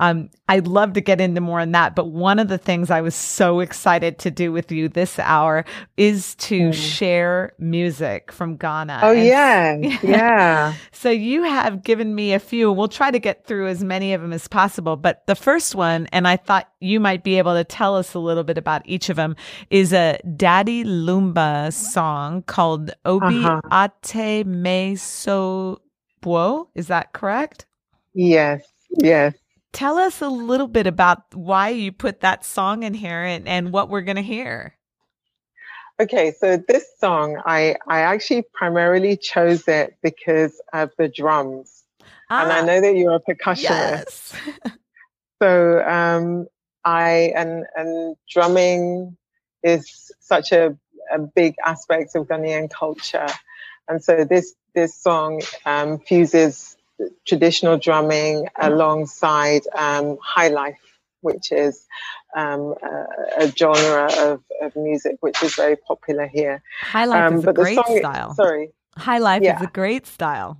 um, 0.00 0.30
i'd 0.48 0.66
love 0.66 0.94
to 0.94 1.00
get 1.00 1.20
into 1.20 1.40
more 1.40 1.60
on 1.60 1.72
that 1.72 1.94
but 1.94 2.06
one 2.06 2.38
of 2.38 2.48
the 2.48 2.58
things 2.58 2.90
i 2.90 3.00
was 3.00 3.14
so 3.14 3.60
excited 3.60 4.18
to 4.18 4.30
do 4.30 4.50
with 4.52 4.72
you 4.72 4.88
this 4.88 5.18
hour 5.18 5.64
is 5.96 6.34
to 6.36 6.70
mm. 6.70 6.74
share 6.74 7.52
music 7.58 8.32
from 8.32 8.56
ghana. 8.56 9.00
Oh 9.02 9.12
and, 9.12 9.26
yeah. 9.26 9.98
Yeah. 10.02 10.74
So 10.92 11.10
you 11.10 11.42
have 11.42 11.82
given 11.82 12.14
me 12.14 12.32
a 12.32 12.38
few 12.38 12.72
we'll 12.72 12.88
try 12.88 13.10
to 13.10 13.18
get 13.18 13.46
through 13.46 13.68
as 13.68 13.84
many 13.84 14.14
of 14.14 14.22
them 14.22 14.32
as 14.32 14.48
possible. 14.48 14.96
But 14.96 15.26
the 15.26 15.34
first 15.34 15.74
one 15.74 16.06
and 16.12 16.26
i 16.26 16.36
thought 16.36 16.68
you 16.80 17.00
might 17.00 17.24
be 17.24 17.38
able 17.38 17.54
to 17.54 17.64
tell 17.64 17.96
us 17.96 18.14
a 18.14 18.18
little 18.18 18.44
bit 18.44 18.58
about 18.58 18.82
each 18.84 19.08
of 19.08 19.16
them 19.16 19.36
is 19.70 19.92
a 19.92 20.18
daddy 20.36 20.84
Lumba 20.88 21.72
song 21.72 22.42
called 22.42 22.90
Obi 23.04 23.44
uh-huh. 23.44 23.60
Ate 23.70 24.46
Me 24.46 24.96
So 24.96 25.80
Buo. 26.20 26.68
Is 26.74 26.88
that 26.88 27.12
correct? 27.12 27.66
Yes, 28.14 28.62
yes. 28.90 29.34
Tell 29.72 29.98
us 29.98 30.22
a 30.22 30.28
little 30.28 30.66
bit 30.66 30.86
about 30.86 31.34
why 31.34 31.68
you 31.68 31.92
put 31.92 32.20
that 32.20 32.44
song 32.44 32.82
in 32.82 32.94
here 32.94 33.22
and, 33.22 33.46
and 33.46 33.72
what 33.72 33.90
we're 33.90 34.00
going 34.00 34.16
to 34.16 34.22
hear. 34.22 34.74
Okay, 36.00 36.32
so 36.32 36.56
this 36.56 36.86
song, 36.98 37.40
I, 37.44 37.76
I 37.86 38.00
actually 38.00 38.44
primarily 38.54 39.16
chose 39.16 39.68
it 39.68 39.96
because 40.02 40.60
of 40.72 40.90
the 40.96 41.08
drums. 41.08 41.84
Ah, 42.30 42.44
and 42.44 42.52
I 42.52 42.60
ah. 42.60 42.64
know 42.64 42.80
that 42.80 42.96
you're 42.96 43.14
a 43.14 43.20
percussionist. 43.20 43.64
Yes. 43.64 44.34
so 45.42 45.80
um, 45.86 46.46
I 46.84 47.32
and 47.34 47.64
and 47.74 48.16
drumming 48.30 49.16
is 49.62 50.07
such 50.28 50.52
a 50.52 50.76
a 51.10 51.18
big 51.18 51.54
aspect 51.64 52.14
of 52.14 52.26
Ghanaian 52.26 52.70
culture. 52.70 53.26
And 53.88 54.02
so 54.02 54.24
this 54.24 54.54
this 54.74 54.94
song 54.94 55.40
um, 55.64 55.98
fuses 55.98 56.76
traditional 57.26 57.78
drumming 57.78 58.48
alongside 58.58 59.62
um, 59.74 60.18
high 60.22 60.48
life, 60.48 60.78
which 61.20 61.52
is 61.52 61.86
um, 62.36 62.74
a, 62.82 63.44
a, 63.44 63.52
genre 63.56 64.12
of, 64.18 64.42
of 64.62 64.76
music 64.76 65.16
which 65.20 65.42
is 65.42 65.54
very 65.54 65.76
popular 65.76 66.26
here. 66.26 66.62
High 66.82 67.06
life 67.06 67.32
um, 67.32 67.38
is 67.38 67.46
a 67.46 67.52
great 67.52 67.76
song, 67.76 67.98
style. 67.98 68.34
Sorry, 68.34 68.70
high 68.96 69.18
life 69.18 69.42
yeah. 69.42 69.56
is 69.56 69.62
a 69.62 69.70
great 69.70 70.06
style. 70.06 70.58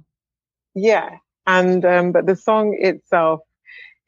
Yeah, 0.74 1.18
and 1.46 1.84
um, 1.84 2.12
but 2.12 2.26
the 2.26 2.36
song 2.36 2.76
itself 2.78 3.40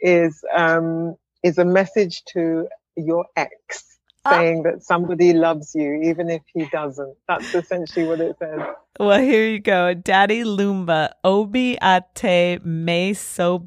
is 0.00 0.42
um, 0.54 1.16
is 1.42 1.58
a 1.58 1.64
message 1.64 2.24
to 2.32 2.68
your 2.96 3.26
ex. 3.36 3.98
Uh, 4.24 4.36
saying 4.36 4.62
that 4.64 4.82
somebody 4.82 5.32
loves 5.32 5.74
you 5.74 5.94
even 6.02 6.28
if 6.28 6.42
he 6.52 6.66
doesn't. 6.66 7.16
That's 7.26 7.54
essentially 7.54 8.06
what 8.06 8.20
it 8.20 8.36
says. 8.38 8.60
Well, 8.98 9.20
here 9.20 9.48
you 9.48 9.60
go. 9.60 9.94
Daddy 9.94 10.44
Lumba, 10.44 11.12
Obi 11.24 11.78
Ate 11.82 12.62
Me 12.62 13.14
So 13.14 13.58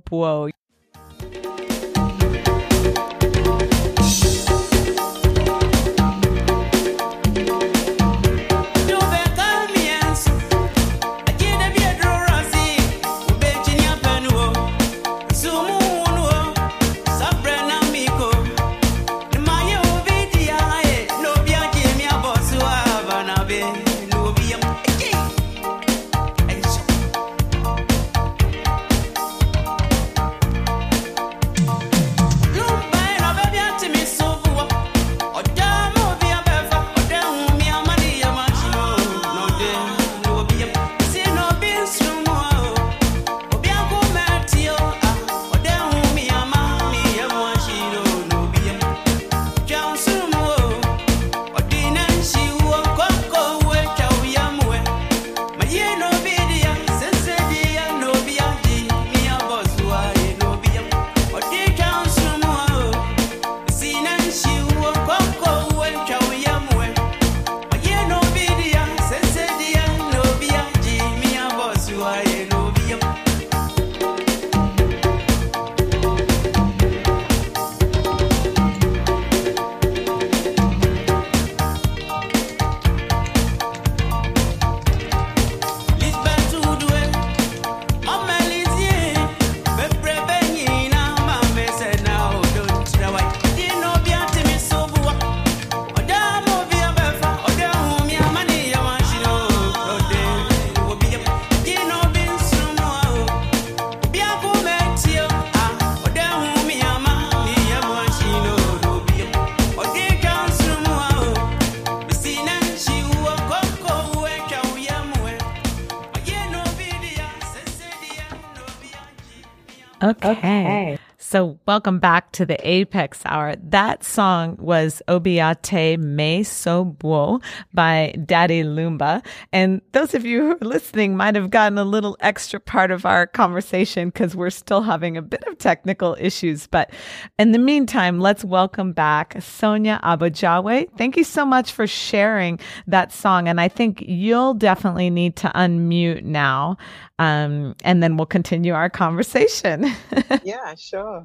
Okay. 120.04 120.32
okay. 120.32 121.00
So, 121.18 121.58
welcome 121.66 122.00
back 122.00 122.34
to 122.34 122.46
the 122.46 122.58
Apex 122.68 123.22
Hour. 123.24 123.56
That 123.56 124.04
song 124.04 124.58
was 124.60 125.02
Obiate 125.08 125.98
Me 125.98 126.44
Sobuo 126.44 127.42
by 127.74 128.14
Daddy 128.26 128.64
Lumba. 128.64 129.26
And 129.54 129.82
those 129.94 130.14
of 130.14 130.26
you 130.26 130.42
who 130.42 130.52
are 130.52 130.68
listening 130.68 131.16
might 131.16 131.36
have 131.36 131.50
gotten 131.50 131.78
a 131.78 131.86
little 131.86 132.18
extra 132.20 132.60
part 132.60 132.92
of 132.92 133.06
our 133.06 133.26
conversation 133.26 134.10
because 134.10 134.36
we're 134.36 134.50
still 134.50 134.82
having 134.82 135.16
a 135.16 135.22
bit 135.22 135.42
of 135.48 135.58
technical 135.58 136.18
issues. 136.20 136.68
But 136.68 136.92
in 137.40 137.54
the 137.54 137.60
meantime, 137.60 138.20
let's 138.20 138.44
welcome 138.44 138.92
back 138.92 139.38
Sonia 139.40 140.02
Abojawe. 140.04 140.90
Thank 140.98 141.16
you 141.16 141.24
so 141.24 141.46
much 141.46 141.72
for 141.72 141.88
sharing 141.88 142.60
that 142.88 143.14
song. 143.14 143.48
And 143.48 143.62
I 143.62 143.70
think 143.70 144.04
you'll 144.06 144.56
definitely 144.56 145.10
need 145.10 145.38
to 145.38 145.48
unmute 145.56 146.24
now. 146.24 146.76
Um, 147.20 147.76
and 147.84 148.02
then 148.02 148.18
we'll 148.18 148.26
continue 148.26 148.74
our 148.74 148.90
conversation. 148.90 149.86
yeah, 150.44 150.74
sure. 150.76 151.24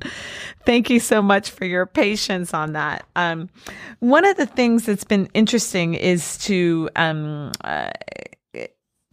Thank 0.67 0.91
you 0.91 1.01
so 1.01 1.23
much 1.23 1.51
for 1.51 1.65
your 1.65 1.87
patience 1.87 2.53
on 2.53 2.75
that. 2.75 3.07
Um, 3.17 3.49
one 4.01 4.27
of 4.27 4.37
the 4.37 4.47
things 4.47 4.85
that's 4.85 5.05
been 5.05 5.29
interesting 5.33 5.95
is 5.95 6.37
to 6.39 6.91
um, 6.95 7.53
uh, 7.65 7.91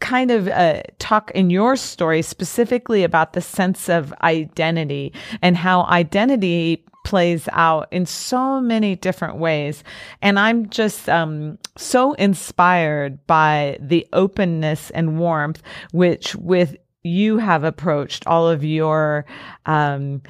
kind 0.02 0.32
of 0.32 0.48
uh, 0.50 0.82
talk 1.00 1.32
in 1.32 1.50
your 1.50 1.76
story 1.76 2.22
specifically 2.22 3.04
about 3.04 3.34
the 3.34 3.42
sense 3.42 3.90
of 3.90 4.14
identity 4.22 5.14
and 5.42 5.56
how 5.58 5.84
identity 5.86 6.86
plays 7.06 7.48
out 7.54 7.88
in 7.92 8.06
so 8.06 8.60
many 8.60 8.96
different 8.96 9.38
ways. 9.38 9.84
And 10.22 10.38
I'm 10.38 10.70
just 10.70 11.08
um, 11.08 11.58
so 11.78 12.14
inspired 12.14 13.26
by 13.28 13.78
the 13.80 14.06
openness 14.12 14.90
and 14.90 15.18
warmth 15.18 15.62
which 15.92 16.36
with 16.36 16.76
you 17.06 17.38
have 17.38 17.64
approached 17.64 18.26
all 18.26 18.50
of 18.50 18.64
your 18.64 19.26
um, 19.68 20.24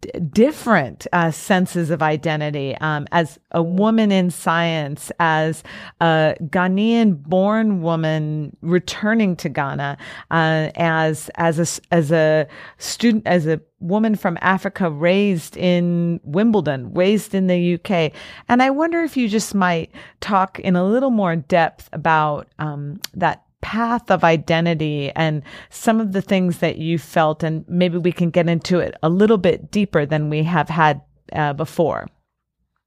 d- 0.00 0.10
different 0.30 1.06
uh, 1.12 1.30
senses 1.30 1.88
of 1.88 2.02
identity 2.02 2.76
um, 2.82 3.06
as 3.10 3.38
a 3.52 3.62
woman 3.62 4.12
in 4.12 4.30
science, 4.30 5.10
as 5.18 5.62
a 6.00 6.36
Ghanaian 6.42 7.22
born 7.22 7.80
woman 7.80 8.54
returning 8.60 9.34
to 9.36 9.48
Ghana, 9.48 9.96
uh, 10.30 10.70
as 10.76 11.30
as 11.36 11.58
a 11.58 11.94
as 11.94 12.12
a 12.12 12.46
student, 12.76 13.26
as 13.26 13.46
a 13.46 13.60
woman 13.80 14.14
from 14.14 14.36
Africa 14.42 14.90
raised 14.90 15.56
in 15.56 16.20
Wimbledon, 16.22 16.92
raised 16.92 17.34
in 17.34 17.46
the 17.46 17.74
UK. 17.74 18.12
And 18.46 18.62
I 18.62 18.68
wonder 18.68 19.00
if 19.00 19.16
you 19.16 19.26
just 19.26 19.54
might 19.54 19.90
talk 20.20 20.60
in 20.60 20.76
a 20.76 20.84
little 20.84 21.10
more 21.10 21.34
depth 21.34 21.88
about 21.94 22.48
um, 22.58 23.00
that 23.14 23.42
path 23.70 24.10
of 24.10 24.24
identity 24.24 25.12
and 25.14 25.44
some 25.68 26.00
of 26.00 26.10
the 26.10 26.20
things 26.20 26.58
that 26.58 26.78
you 26.78 26.98
felt, 26.98 27.44
and 27.44 27.64
maybe 27.68 27.98
we 27.98 28.10
can 28.10 28.28
get 28.28 28.48
into 28.48 28.80
it 28.80 28.96
a 29.00 29.08
little 29.08 29.38
bit 29.38 29.70
deeper 29.70 30.04
than 30.04 30.28
we 30.28 30.42
have 30.42 30.68
had 30.68 31.00
uh, 31.32 31.52
before. 31.52 32.08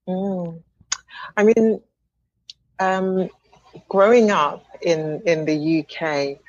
Mm. 0.09 0.61
I 1.37 1.43
mean, 1.45 1.81
um, 2.79 3.29
growing 3.87 4.29
up 4.29 4.65
in 4.81 5.21
in 5.25 5.45
the 5.45 5.57
UK, 5.79 6.41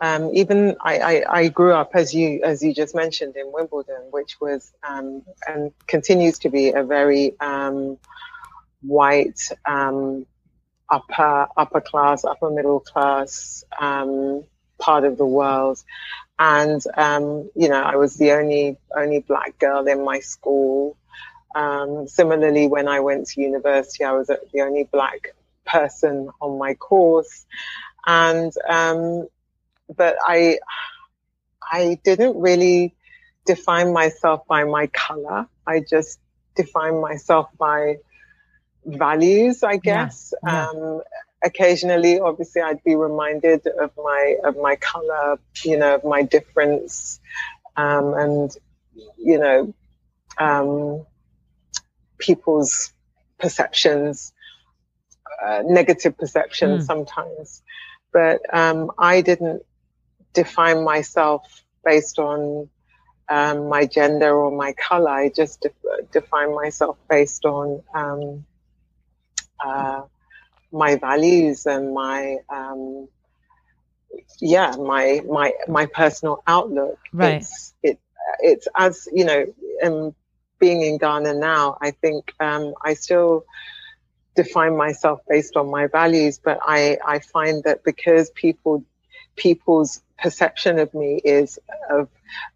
um, 0.00 0.30
even 0.34 0.76
I, 0.82 0.98
I, 0.98 1.38
I, 1.38 1.48
grew 1.48 1.72
up 1.72 1.90
as 1.94 2.14
you 2.14 2.40
as 2.44 2.62
you 2.62 2.72
just 2.72 2.94
mentioned 2.94 3.34
in 3.34 3.50
Wimbledon, 3.52 4.02
which 4.12 4.40
was 4.40 4.72
um, 4.88 5.22
and 5.48 5.72
continues 5.88 6.38
to 6.38 6.48
be 6.48 6.68
a 6.70 6.84
very 6.84 7.34
um, 7.40 7.98
white 8.82 9.40
um, 9.66 10.26
upper 10.90 11.48
upper 11.56 11.80
class, 11.80 12.24
upper 12.24 12.50
middle 12.50 12.80
class 12.80 13.64
um, 13.80 14.44
part 14.78 15.04
of 15.04 15.16
the 15.18 15.26
world. 15.26 15.82
And 16.38 16.82
um, 16.96 17.50
you 17.54 17.68
know, 17.68 17.82
I 17.82 17.96
was 17.96 18.16
the 18.16 18.32
only 18.32 18.76
only 18.96 19.20
black 19.20 19.58
girl 19.58 19.86
in 19.86 20.04
my 20.04 20.20
school. 20.20 20.96
Um, 21.54 22.06
similarly, 22.08 22.66
when 22.68 22.88
I 22.88 23.00
went 23.00 23.26
to 23.28 23.40
university, 23.40 24.04
I 24.04 24.12
was 24.12 24.28
the 24.28 24.60
only 24.60 24.84
black 24.84 25.34
person 25.66 26.30
on 26.40 26.58
my 26.58 26.74
course, 26.74 27.46
and 28.06 28.52
um, 28.68 29.26
but 29.94 30.16
I 30.24 30.58
I 31.70 31.98
didn't 32.04 32.40
really 32.40 32.94
define 33.46 33.92
myself 33.92 34.46
by 34.46 34.64
my 34.64 34.86
color. 34.88 35.46
I 35.66 35.80
just 35.80 36.18
defined 36.56 37.00
myself 37.00 37.48
by 37.58 37.96
values, 38.84 39.62
I 39.62 39.76
guess. 39.76 40.32
Yeah. 40.44 40.68
Um, 40.68 41.02
occasionally, 41.42 42.20
obviously, 42.20 42.62
I'd 42.62 42.82
be 42.84 42.94
reminded 42.94 43.66
of 43.66 43.92
my 43.96 44.36
of 44.44 44.56
my 44.56 44.76
color, 44.76 45.38
you 45.64 45.78
know, 45.78 45.96
of 45.96 46.04
my 46.04 46.22
difference, 46.22 47.20
um, 47.76 48.14
and 48.14 48.56
you 49.16 49.38
know, 49.38 49.74
um, 50.38 51.06
people's 52.18 52.92
perceptions, 53.38 54.32
uh, 55.44 55.62
negative 55.64 56.16
perceptions 56.18 56.84
mm. 56.84 56.86
sometimes. 56.86 57.62
But 58.12 58.42
um, 58.52 58.90
I 58.98 59.20
didn't 59.20 59.62
define 60.32 60.84
myself 60.84 61.42
based 61.84 62.18
on 62.18 62.68
um, 63.28 63.68
my 63.68 63.86
gender 63.86 64.34
or 64.34 64.50
my 64.50 64.72
color. 64.72 65.10
I 65.10 65.28
just 65.28 65.60
def- 65.60 66.10
define 66.12 66.54
myself 66.54 66.98
based 67.08 67.44
on 67.44 67.82
um, 67.94 68.44
uh, 69.64 70.02
my 70.72 70.96
values 70.96 71.66
and 71.66 71.94
my 71.94 72.36
um, 72.48 73.08
yeah 74.40 74.74
my 74.76 75.20
my 75.28 75.52
my 75.68 75.86
personal 75.86 76.42
outlook. 76.46 76.98
Right. 77.12 77.36
It's, 77.36 77.74
it 77.82 77.98
it's 78.40 78.68
as 78.76 79.08
you 79.12 79.24
know 79.24 79.44
um, 79.84 80.14
being 80.58 80.82
in 80.82 80.98
ghana 80.98 81.34
now 81.34 81.76
i 81.80 81.90
think 81.90 82.32
um, 82.40 82.74
i 82.84 82.94
still 82.94 83.44
define 84.36 84.76
myself 84.76 85.20
based 85.28 85.56
on 85.56 85.70
my 85.70 85.86
values 85.86 86.40
but 86.42 86.58
i 86.66 86.98
i 87.06 87.18
find 87.18 87.62
that 87.64 87.82
because 87.84 88.30
people 88.30 88.84
people's 89.36 90.02
perception 90.18 90.78
of 90.78 90.92
me 90.94 91.20
is 91.24 91.58
of 91.88 92.08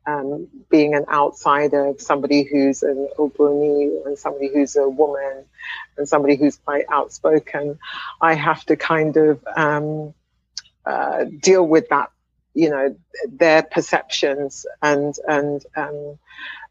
um, 0.06 0.48
being 0.70 0.94
an 0.94 1.06
outsider, 1.10 1.94
somebody 1.98 2.42
who's 2.42 2.82
an 2.82 3.08
Obroni 3.18 4.04
and 4.06 4.18
somebody 4.18 4.48
who's 4.52 4.76
a 4.76 4.88
woman 4.88 5.44
and 5.96 6.08
somebody 6.08 6.36
who's 6.36 6.56
quite 6.56 6.84
outspoken. 6.90 7.78
I 8.20 8.34
have 8.34 8.64
to 8.66 8.76
kind 8.76 9.16
of 9.16 9.44
um, 9.56 10.14
uh, 10.84 11.24
deal 11.24 11.66
with 11.66 11.88
that, 11.88 12.10
you 12.54 12.70
know, 12.70 12.96
their 13.28 13.62
perceptions 13.62 14.66
and 14.82 15.14
and 15.26 15.64
um, 15.76 16.18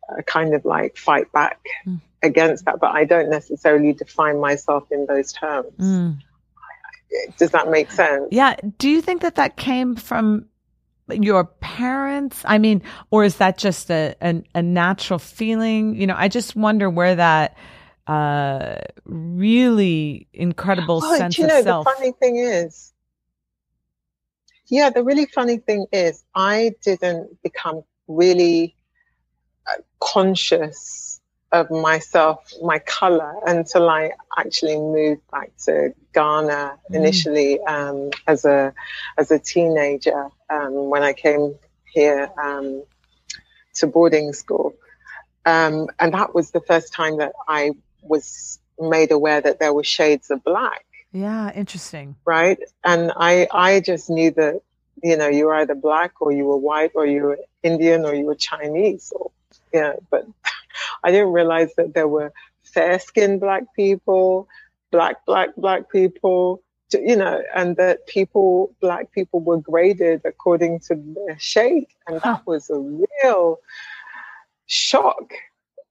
uh, 0.09 0.21
kind 0.21 0.53
of 0.53 0.65
like 0.65 0.97
fight 0.97 1.31
back 1.31 1.59
mm. 1.85 1.99
against 2.21 2.65
that. 2.65 2.79
But 2.79 2.91
I 2.91 3.05
don't 3.05 3.29
necessarily 3.29 3.93
define 3.93 4.39
myself 4.39 4.91
in 4.91 5.05
those 5.05 5.33
terms. 5.33 5.73
Mm. 5.79 6.19
Does 7.37 7.51
that 7.51 7.69
make 7.69 7.91
sense? 7.91 8.27
Yeah. 8.31 8.55
Do 8.77 8.89
you 8.89 9.01
think 9.01 9.21
that 9.21 9.35
that 9.35 9.57
came 9.57 9.95
from 9.95 10.45
your 11.09 11.45
parents? 11.45 12.41
I 12.45 12.57
mean, 12.57 12.81
or 13.11 13.23
is 13.23 13.37
that 13.37 13.57
just 13.57 13.91
a, 13.91 14.15
a, 14.21 14.41
a 14.55 14.61
natural 14.61 15.19
feeling? 15.19 15.95
You 15.95 16.07
know, 16.07 16.15
I 16.17 16.27
just 16.27 16.55
wonder 16.55 16.89
where 16.89 17.15
that 17.15 17.57
uh 18.05 18.81
really 19.05 20.27
incredible 20.33 20.99
well, 20.99 21.17
sense 21.17 21.37
you 21.37 21.47
know, 21.47 21.59
of 21.59 21.63
self. 21.63 21.85
The 21.85 21.91
funny 21.93 22.11
thing 22.19 22.37
is, 22.37 22.91
yeah, 24.67 24.89
the 24.89 25.03
really 25.03 25.25
funny 25.25 25.57
thing 25.57 25.85
is, 25.93 26.23
I 26.35 26.73
didn't 26.83 27.41
become 27.43 27.83
really 28.07 28.75
uh, 29.67 29.81
conscious 30.01 31.12
of 31.53 31.69
myself, 31.69 32.51
my 32.63 32.79
color, 32.79 33.35
until 33.45 33.87
I 33.87 34.11
actually 34.37 34.75
moved 34.75 35.21
back 35.31 35.51
to 35.65 35.93
Ghana 36.13 36.79
mm. 36.91 36.95
initially 36.95 37.61
um, 37.61 38.09
as 38.27 38.43
a 38.43 38.73
as 39.17 39.31
a 39.31 39.39
teenager 39.39 40.29
um, 40.49 40.89
when 40.89 41.03
I 41.03 41.13
came 41.13 41.55
here 41.85 42.29
um, 42.43 42.83
to 43.75 43.87
boarding 43.87 44.33
school, 44.33 44.73
um, 45.45 45.87
and 45.99 46.13
that 46.13 46.33
was 46.33 46.51
the 46.51 46.61
first 46.61 46.91
time 46.91 47.17
that 47.17 47.33
I 47.47 47.71
was 48.01 48.59
made 48.79 49.11
aware 49.11 49.39
that 49.39 49.59
there 49.59 49.73
were 49.73 49.83
shades 49.83 50.31
of 50.31 50.43
black. 50.43 50.83
Yeah, 51.11 51.51
interesting. 51.53 52.15
Right, 52.25 52.57
and 52.83 53.11
I 53.15 53.47
I 53.51 53.79
just 53.79 54.09
knew 54.09 54.31
that 54.31 54.61
you 55.03 55.17
know 55.17 55.27
you 55.27 55.45
were 55.45 55.55
either 55.55 55.75
black 55.75 56.19
or 56.19 56.31
you 56.31 56.45
were 56.45 56.57
white 56.57 56.91
or 56.95 57.05
you 57.05 57.21
were 57.21 57.39
Indian 57.61 58.05
or 58.05 58.15
you 58.15 58.25
were 58.25 58.35
Chinese 58.35 59.13
or 59.15 59.29
yeah, 59.71 59.93
but 60.09 60.25
I 61.03 61.11
didn't 61.11 61.31
realize 61.31 61.73
that 61.77 61.93
there 61.93 62.07
were 62.07 62.31
fair 62.63 62.99
skinned 62.99 63.39
black 63.39 63.63
people, 63.75 64.47
black, 64.91 65.25
black, 65.25 65.55
black 65.55 65.91
people, 65.91 66.61
you 66.91 67.15
know, 67.15 67.41
and 67.55 67.75
that 67.77 68.05
people, 68.07 68.75
black 68.81 69.11
people 69.11 69.39
were 69.39 69.57
graded 69.57 70.21
according 70.25 70.79
to 70.81 70.95
their 70.95 71.39
shade. 71.39 71.87
And 72.07 72.21
that 72.21 72.45
was 72.45 72.69
a 72.69 72.79
real 72.79 73.59
shock, 74.67 75.33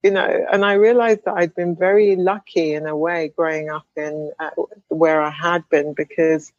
you 0.01 0.11
know. 0.11 0.45
And 0.51 0.65
I 0.65 0.73
realized 0.73 1.21
that 1.25 1.35
I'd 1.35 1.55
been 1.55 1.75
very 1.75 2.15
lucky 2.15 2.73
in 2.73 2.87
a 2.87 2.95
way 2.95 3.33
growing 3.35 3.69
up 3.69 3.85
in 3.95 4.31
uh, 4.39 4.49
where 4.87 5.21
I 5.21 5.29
had 5.29 5.67
been 5.69 5.93
because 5.93 6.51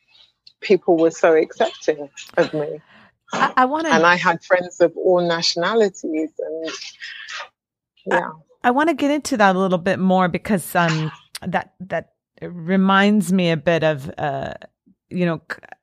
people 0.60 0.96
were 0.96 1.10
so 1.10 1.34
accepting 1.34 2.08
of 2.36 2.52
me. 2.52 2.80
I, 3.32 3.52
I 3.56 3.64
want 3.64 3.86
to, 3.86 3.92
and 3.92 4.04
I 4.04 4.16
had 4.16 4.44
friends 4.44 4.80
of 4.80 4.96
all 4.96 5.20
nationalities, 5.26 6.30
and 6.38 6.70
yeah. 8.06 8.30
I, 8.62 8.68
I 8.68 8.70
want 8.70 8.88
to 8.88 8.94
get 8.94 9.10
into 9.10 9.36
that 9.36 9.56
a 9.56 9.58
little 9.58 9.78
bit 9.78 9.98
more 9.98 10.28
because 10.28 10.74
um, 10.74 11.10
that 11.46 11.74
that 11.80 12.12
reminds 12.42 13.32
me 13.32 13.50
a 13.50 13.56
bit 13.56 13.84
of 13.84 14.10
uh, 14.18 14.54
you 15.10 15.26
know. 15.26 15.42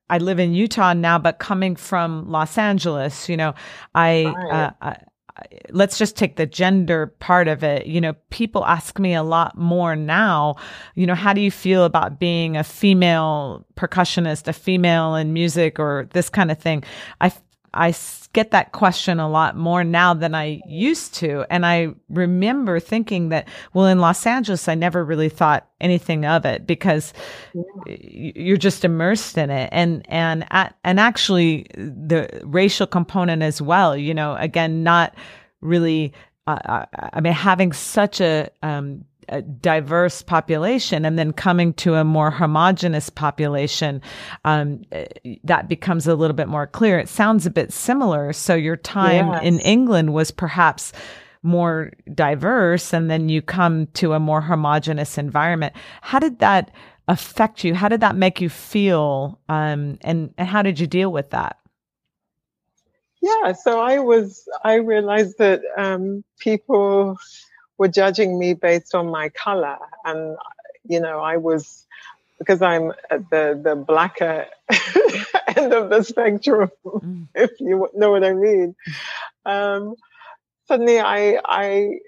I 0.09 0.17
live 0.17 0.39
in 0.39 0.53
Utah 0.53 0.91
now, 0.91 1.17
but 1.17 1.39
coming 1.39 1.77
from 1.77 2.29
Los 2.29 2.57
Angeles, 2.57 3.29
you 3.29 3.37
know, 3.37 3.55
I, 3.95 4.25
right. 4.25 4.51
uh, 4.51 4.71
I 4.81 4.97
let's 5.69 5.97
just 5.97 6.15
take 6.15 6.35
the 6.35 6.45
gender 6.45 7.07
part 7.19 7.47
of 7.47 7.63
it. 7.63 7.85
You 7.85 8.01
know, 8.01 8.13
people 8.29 8.65
ask 8.65 8.99
me 8.99 9.13
a 9.13 9.23
lot 9.23 9.57
more 9.57 9.95
now, 9.95 10.55
you 10.95 11.05
know, 11.05 11.15
how 11.15 11.33
do 11.33 11.41
you 11.41 11.51
feel 11.51 11.85
about 11.85 12.19
being 12.19 12.57
a 12.57 12.63
female 12.63 13.65
percussionist, 13.75 14.47
a 14.47 14.53
female 14.53 15.15
in 15.15 15.33
music 15.33 15.79
or 15.79 16.07
this 16.11 16.29
kind 16.29 16.51
of 16.51 16.59
thing? 16.59 16.83
I 17.19 17.33
I 17.73 17.91
get 18.33 18.51
that 18.51 18.71
question 18.71 19.19
a 19.19 19.29
lot 19.29 19.57
more 19.57 19.83
now 19.83 20.13
than 20.13 20.33
I 20.33 20.61
used 20.65 21.15
to. 21.15 21.45
And 21.49 21.65
I 21.65 21.89
remember 22.09 22.79
thinking 22.79 23.29
that, 23.29 23.47
well, 23.73 23.87
in 23.87 23.99
Los 23.99 24.25
Angeles, 24.25 24.67
I 24.67 24.75
never 24.75 25.03
really 25.03 25.29
thought 25.29 25.67
anything 25.81 26.25
of 26.25 26.45
it 26.45 26.65
because 26.65 27.13
yeah. 27.53 27.63
you're 27.87 28.57
just 28.57 28.85
immersed 28.85 29.37
in 29.37 29.49
it. 29.49 29.69
And, 29.71 30.05
and, 30.07 30.45
and 30.51 30.99
actually 30.99 31.67
the 31.75 32.41
racial 32.43 32.87
component 32.87 33.41
as 33.43 33.61
well, 33.61 33.97
you 33.97 34.13
know, 34.13 34.35
again, 34.35 34.83
not 34.83 35.13
really, 35.59 36.13
uh, 36.47 36.85
I 36.95 37.19
mean, 37.19 37.33
having 37.33 37.73
such 37.73 38.21
a, 38.21 38.49
um, 38.63 39.03
a 39.03 39.10
diverse 39.39 40.21
population 40.21 41.05
and 41.05 41.17
then 41.17 41.31
coming 41.31 41.73
to 41.75 41.95
a 41.95 42.03
more 42.03 42.29
homogenous 42.29 43.09
population, 43.09 44.01
um, 44.43 44.81
that 45.43 45.69
becomes 45.69 46.07
a 46.07 46.15
little 46.15 46.35
bit 46.35 46.49
more 46.49 46.67
clear. 46.67 46.99
It 46.99 47.07
sounds 47.07 47.45
a 47.45 47.51
bit 47.51 47.71
similar. 47.71 48.33
So 48.33 48.55
your 48.55 48.75
time 48.75 49.27
yes. 49.29 49.43
in 49.43 49.59
England 49.59 50.13
was 50.13 50.31
perhaps 50.31 50.91
more 51.43 51.91
diverse 52.13 52.93
and 52.93 53.09
then 53.09 53.29
you 53.29 53.41
come 53.41 53.87
to 53.93 54.13
a 54.13 54.19
more 54.19 54.41
homogenous 54.41 55.17
environment. 55.17 55.73
How 56.01 56.19
did 56.19 56.39
that 56.39 56.71
affect 57.07 57.63
you? 57.63 57.73
How 57.73 57.87
did 57.87 58.01
that 58.01 58.15
make 58.15 58.41
you 58.41 58.49
feel? 58.49 59.39
Um, 59.49 59.97
and, 60.01 60.33
and 60.37 60.47
how 60.47 60.61
did 60.61 60.79
you 60.79 60.87
deal 60.87 61.11
with 61.11 61.31
that? 61.31 61.57
Yeah, 63.21 63.53
so 63.53 63.79
I 63.79 63.99
was, 63.99 64.47
I 64.63 64.75
realized 64.75 65.37
that 65.37 65.61
um, 65.77 66.23
people 66.39 67.17
were 67.77 67.87
judging 67.87 68.37
me 68.37 68.53
based 68.53 68.95
on 68.95 69.07
my 69.07 69.29
color. 69.29 69.77
And, 70.05 70.37
you 70.87 70.99
know, 70.99 71.19
I 71.19 71.37
was, 71.37 71.85
because 72.39 72.61
I'm 72.61 72.91
at 73.09 73.29
the, 73.29 73.59
the 73.63 73.75
blacker 73.75 74.45
end 75.55 75.73
of 75.73 75.89
the 75.89 76.03
spectrum, 76.03 76.71
mm. 76.85 77.27
if 77.35 77.51
you 77.59 77.89
know 77.93 78.11
what 78.11 78.23
I 78.23 78.33
mean. 78.33 78.75
Um, 79.45 79.95
suddenly 80.67 80.99
I, 80.99 81.39
I 81.43 81.99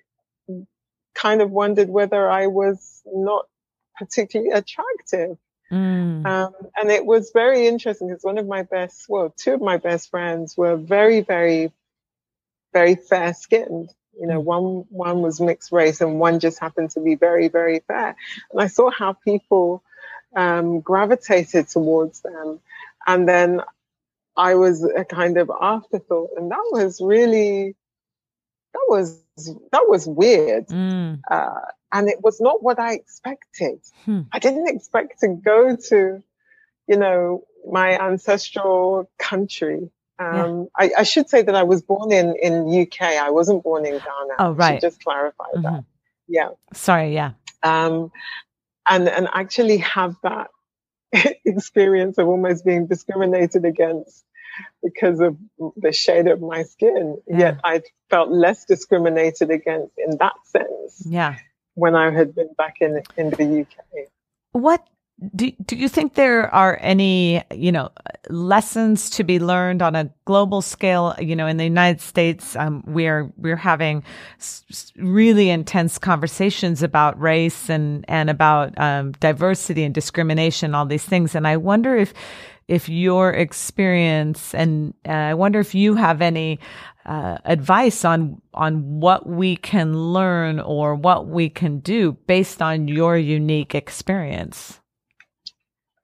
kind 1.13 1.41
of 1.41 1.52
wondered 1.52 1.89
whether 1.89 2.30
I 2.30 2.47
was 2.47 3.02
not 3.06 3.47
particularly 3.97 4.52
attractive. 4.52 5.38
Mm. 5.71 6.26
Um, 6.26 6.54
and 6.78 6.91
it 6.91 7.06
was 7.06 7.32
very 7.34 7.67
interesting 7.67 8.08
because 8.08 8.23
one 8.23 8.38
of 8.38 8.47
my 8.47 8.63
best, 8.63 9.06
well, 9.10 9.34
two 9.36 9.54
of 9.54 9.62
my 9.62 9.78
best 9.78 10.10
friends 10.10 10.56
were 10.56 10.76
very, 10.76 11.21
very, 11.21 11.71
very 12.73 12.95
fair 12.95 13.34
skinned. 13.34 13.89
You 14.19 14.28
know, 14.28 14.39
one 14.39 14.86
one 14.89 15.21
was 15.21 15.41
mixed 15.41 15.71
race 15.71 16.02
and 16.02 16.19
one 16.19 16.39
just 16.39 16.60
happened 16.60 16.91
to 16.91 16.99
be 16.99 17.15
very, 17.15 17.47
very 17.47 17.80
fair. 17.88 18.15
And 18.52 18.62
I 18.62 18.67
saw 18.67 18.91
how 18.91 19.13
people 19.13 19.84
um, 20.36 20.82
gravitated 20.82 21.69
towards 21.69 22.21
them. 22.21 22.60
And 23.06 23.28
then 23.28 23.62
I 24.36 24.56
was 24.56 24.84
a 24.84 25.06
kind 25.06 25.38
of 25.38 25.52
afterthought. 25.62 26.32
And 26.38 26.52
that 26.52 26.65
was 26.71 27.02
really, 27.02 27.76
that 28.73 28.86
was, 28.88 29.19
that 29.71 29.86
was 29.88 30.08
weird. 30.08 30.67
Mm. 30.67 31.21
Uh, 31.30 31.62
and 31.91 32.10
it 32.10 32.21
was 32.23 32.41
not 32.41 32.63
what 32.63 32.80
I 32.80 32.93
expected. 32.93 33.80
Hmm. 34.06 34.21
I 34.32 34.39
didn't 34.39 34.67
expect 34.67 35.19
to 35.19 35.28
go 35.28 35.76
to, 35.76 36.23
you 36.88 36.97
know, 36.97 37.43
my 37.69 37.99
ancestral 37.99 39.10
country 39.19 39.91
um, 40.19 40.67
yeah. 40.80 40.86
I, 40.86 40.91
I, 40.99 41.04
should 41.04 41.30
say 41.30 41.41
that 41.41 41.56
I 41.56 41.63
was 41.63 41.82
born 41.82 42.12
in 42.12 42.36
in 42.36 42.82
UK. 42.82 43.02
I 43.02 43.32
wasn't 43.32 43.63
born 43.63 43.86
in 43.86 43.93
Ghana. 43.93 44.36
Oh, 44.39 44.52
right. 44.52 44.80
just 44.80 45.04
clarify 45.04 45.45
mm-hmm. 45.56 45.63
that. 45.63 45.84
Yeah. 46.28 46.49
Sorry. 46.73 47.13
Yeah. 47.13 47.32
Um, 47.63 48.12
and 48.88 49.10
and 49.10 49.28
actually 49.34 49.78
have 49.78 50.15
that 50.23 50.49
experience 51.45 52.17
of 52.17 52.28
almost 52.28 52.65
being 52.65 52.88
discriminated 52.88 53.65
against 53.65 54.23
because 54.84 55.19
of 55.19 55.36
the 55.78 55.91
shade 55.91 56.28
of 56.28 56.41
my 56.41 56.63
skin. 56.63 57.17
Yeah. 57.28 57.38
Yet 57.38 57.60
I 57.63 57.82
felt 58.10 58.30
less 58.30 58.65
discriminated 58.65 59.49
against 59.49 59.93
in 59.97 60.17
that 60.17 60.36
sense. 60.45 61.04
Yeah. 61.06 61.38
When 61.73 61.95
I 61.95 62.12
had 62.12 62.36
been 62.36 62.54
back 62.56 62.78
in 62.82 63.02
in 63.17 63.32
the 63.32 63.62
UK. 63.62 64.08
What 64.52 64.88
do, 65.36 65.52
do 65.65 65.76
you 65.76 65.88
think 65.88 66.15
there 66.15 66.54
are 66.54 66.78
any, 66.82 67.43
you 67.52 67.71
know, 67.71 67.91
lessons 68.30 69.10
to 69.12 69.23
be 69.23 69.39
learned 69.39 69.82
on 69.82 69.95
a 69.95 70.10
global 70.26 70.62
scale? 70.62 71.15
You 71.19 71.36
know, 71.36 71.47
in 71.47 71.58
the 71.58 71.63
United 71.63 72.02
States, 72.02 72.56
um, 72.56 72.84
we're, 72.86 73.32
we're 73.38 73.56
having 73.56 74.04
s- 74.39 74.91
really 74.97 75.49
intense 75.49 75.97
conversations 75.97 76.84
about 76.84 77.19
race 77.19 77.69
and, 77.69 78.04
and 78.08 78.30
about, 78.30 78.78
um, 78.78 79.13
diversity 79.13 79.84
and 79.84 79.93
discrimination, 79.93 80.76
all 80.76 80.86
these 80.86 81.06
things. 81.06 81.36
And 81.36 81.47
I 81.47 81.58
wonder 81.58 81.95
if, 81.95 82.13
if 82.67 82.89
your 82.89 83.32
experience 83.32 84.54
and 84.56 84.93
uh, 85.08 85.12
I 85.12 85.34
wonder 85.34 85.60
if 85.60 85.76
you 85.76 85.95
have 85.95 86.21
any 86.21 86.60
uh, 87.06 87.38
advice 87.43 88.06
on 88.06 88.41
on 88.54 89.02
what 89.02 89.28
we 89.28 89.58
can 89.58 90.13
learn 90.13 90.62
or 90.62 90.95
what 90.95 91.28
we 91.28 91.49
can 91.49 91.80
do 91.80 92.13
based 92.28 92.62
on 92.62 92.88
your 92.88 93.17
unique 93.17 93.76
experience. 93.76 94.80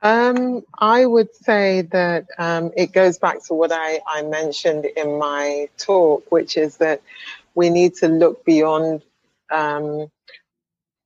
Um, 0.01 0.63
I 0.77 1.05
would 1.05 1.33
say 1.35 1.81
that 1.81 2.27
um, 2.37 2.71
it 2.77 2.93
goes 2.93 3.17
back 3.17 3.43
to 3.45 3.53
what 3.53 3.71
I, 3.73 3.99
I 4.07 4.21
mentioned 4.21 4.85
in 4.85 5.17
my 5.17 5.67
talk, 5.77 6.31
which 6.31 6.55
is 6.55 6.77
that 6.77 7.01
we 7.53 7.69
need 7.69 7.95
to 7.95 8.07
look 8.07 8.45
beyond 8.45 9.01
um, 9.51 10.09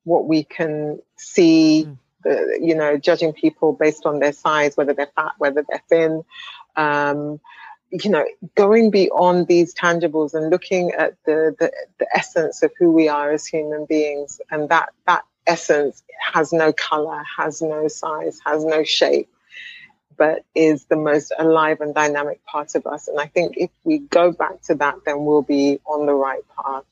what 0.03 0.27
we 0.27 0.43
can 0.43 1.01
see, 1.17 1.85
mm. 1.87 1.97
the, 2.23 2.59
you 2.61 2.75
know, 2.75 2.97
judging 2.97 3.33
people 3.33 3.73
based 3.73 4.05
on 4.05 4.19
their 4.19 4.33
size, 4.33 4.77
whether 4.77 4.93
they're 4.93 5.11
fat, 5.15 5.31
whether 5.39 5.65
they're 5.67 5.83
thin. 5.89 6.23
Um, 6.75 7.39
you 7.89 8.09
know, 8.09 8.25
going 8.55 8.89
beyond 8.89 9.47
these 9.47 9.73
tangibles 9.73 10.33
and 10.33 10.49
looking 10.49 10.91
at 10.91 11.15
the, 11.25 11.55
the, 11.59 11.71
the 11.99 12.07
essence 12.15 12.63
of 12.63 12.71
who 12.79 12.91
we 12.91 13.07
are 13.07 13.31
as 13.31 13.45
human 13.45 13.85
beings, 13.85 14.41
and 14.49 14.69
that 14.69 14.89
that 15.05 15.23
essence 15.47 16.03
has 16.33 16.53
no 16.53 16.73
color, 16.73 17.21
has 17.37 17.61
no 17.61 17.87
size, 17.87 18.39
has 18.45 18.63
no 18.63 18.83
shape, 18.83 19.29
but 20.17 20.45
is 20.55 20.85
the 20.85 20.95
most 20.95 21.31
alive 21.37 21.81
and 21.81 21.93
dynamic 21.93 22.43
part 22.45 22.75
of 22.75 22.85
us. 22.85 23.07
And 23.07 23.19
I 23.19 23.27
think 23.27 23.57
if 23.57 23.69
we 23.83 23.99
go 23.99 24.31
back 24.31 24.61
to 24.63 24.75
that, 24.75 24.95
then 25.05 25.25
we'll 25.25 25.41
be 25.41 25.79
on 25.85 26.05
the 26.05 26.13
right 26.13 26.43
path. 26.55 26.83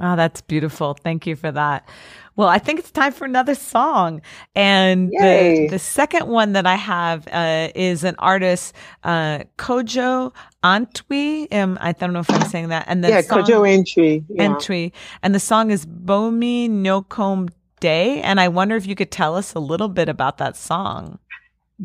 Oh, 0.00 0.16
that's 0.16 0.40
beautiful. 0.40 0.94
Thank 0.94 1.26
you 1.26 1.34
for 1.36 1.50
that. 1.50 1.88
Well, 2.36 2.48
I 2.48 2.58
think 2.58 2.78
it's 2.78 2.90
time 2.90 3.12
for 3.12 3.24
another 3.24 3.54
song. 3.54 4.22
And 4.54 5.10
the, 5.10 5.66
the 5.70 5.78
second 5.78 6.28
one 6.28 6.52
that 6.52 6.66
I 6.66 6.76
have 6.76 7.28
uh, 7.28 7.68
is 7.74 8.04
an 8.04 8.14
artist, 8.18 8.74
uh, 9.04 9.40
Kojo 9.58 10.32
Antwi. 10.64 11.52
Um, 11.52 11.76
I 11.80 11.92
don't 11.92 12.12
know 12.12 12.20
if 12.20 12.30
I'm 12.30 12.48
saying 12.48 12.68
that. 12.68 12.86
And 12.88 13.04
the 13.04 13.08
yeah, 13.08 13.20
song, 13.20 13.42
Kojo 13.42 13.68
Antwi. 13.68 14.24
Yeah. 14.28 14.48
Antwi. 14.48 14.92
And 15.22 15.34
the 15.34 15.40
song 15.40 15.70
is 15.70 15.84
Bomi 15.84 16.70
Nyokom 16.70 17.50
Day. 17.82 18.22
And 18.22 18.40
I 18.40 18.48
wonder 18.48 18.76
if 18.76 18.86
you 18.86 18.94
could 18.94 19.10
tell 19.10 19.36
us 19.36 19.54
a 19.54 19.60
little 19.60 19.88
bit 19.88 20.08
about 20.08 20.38
that 20.38 20.56
song. 20.56 21.18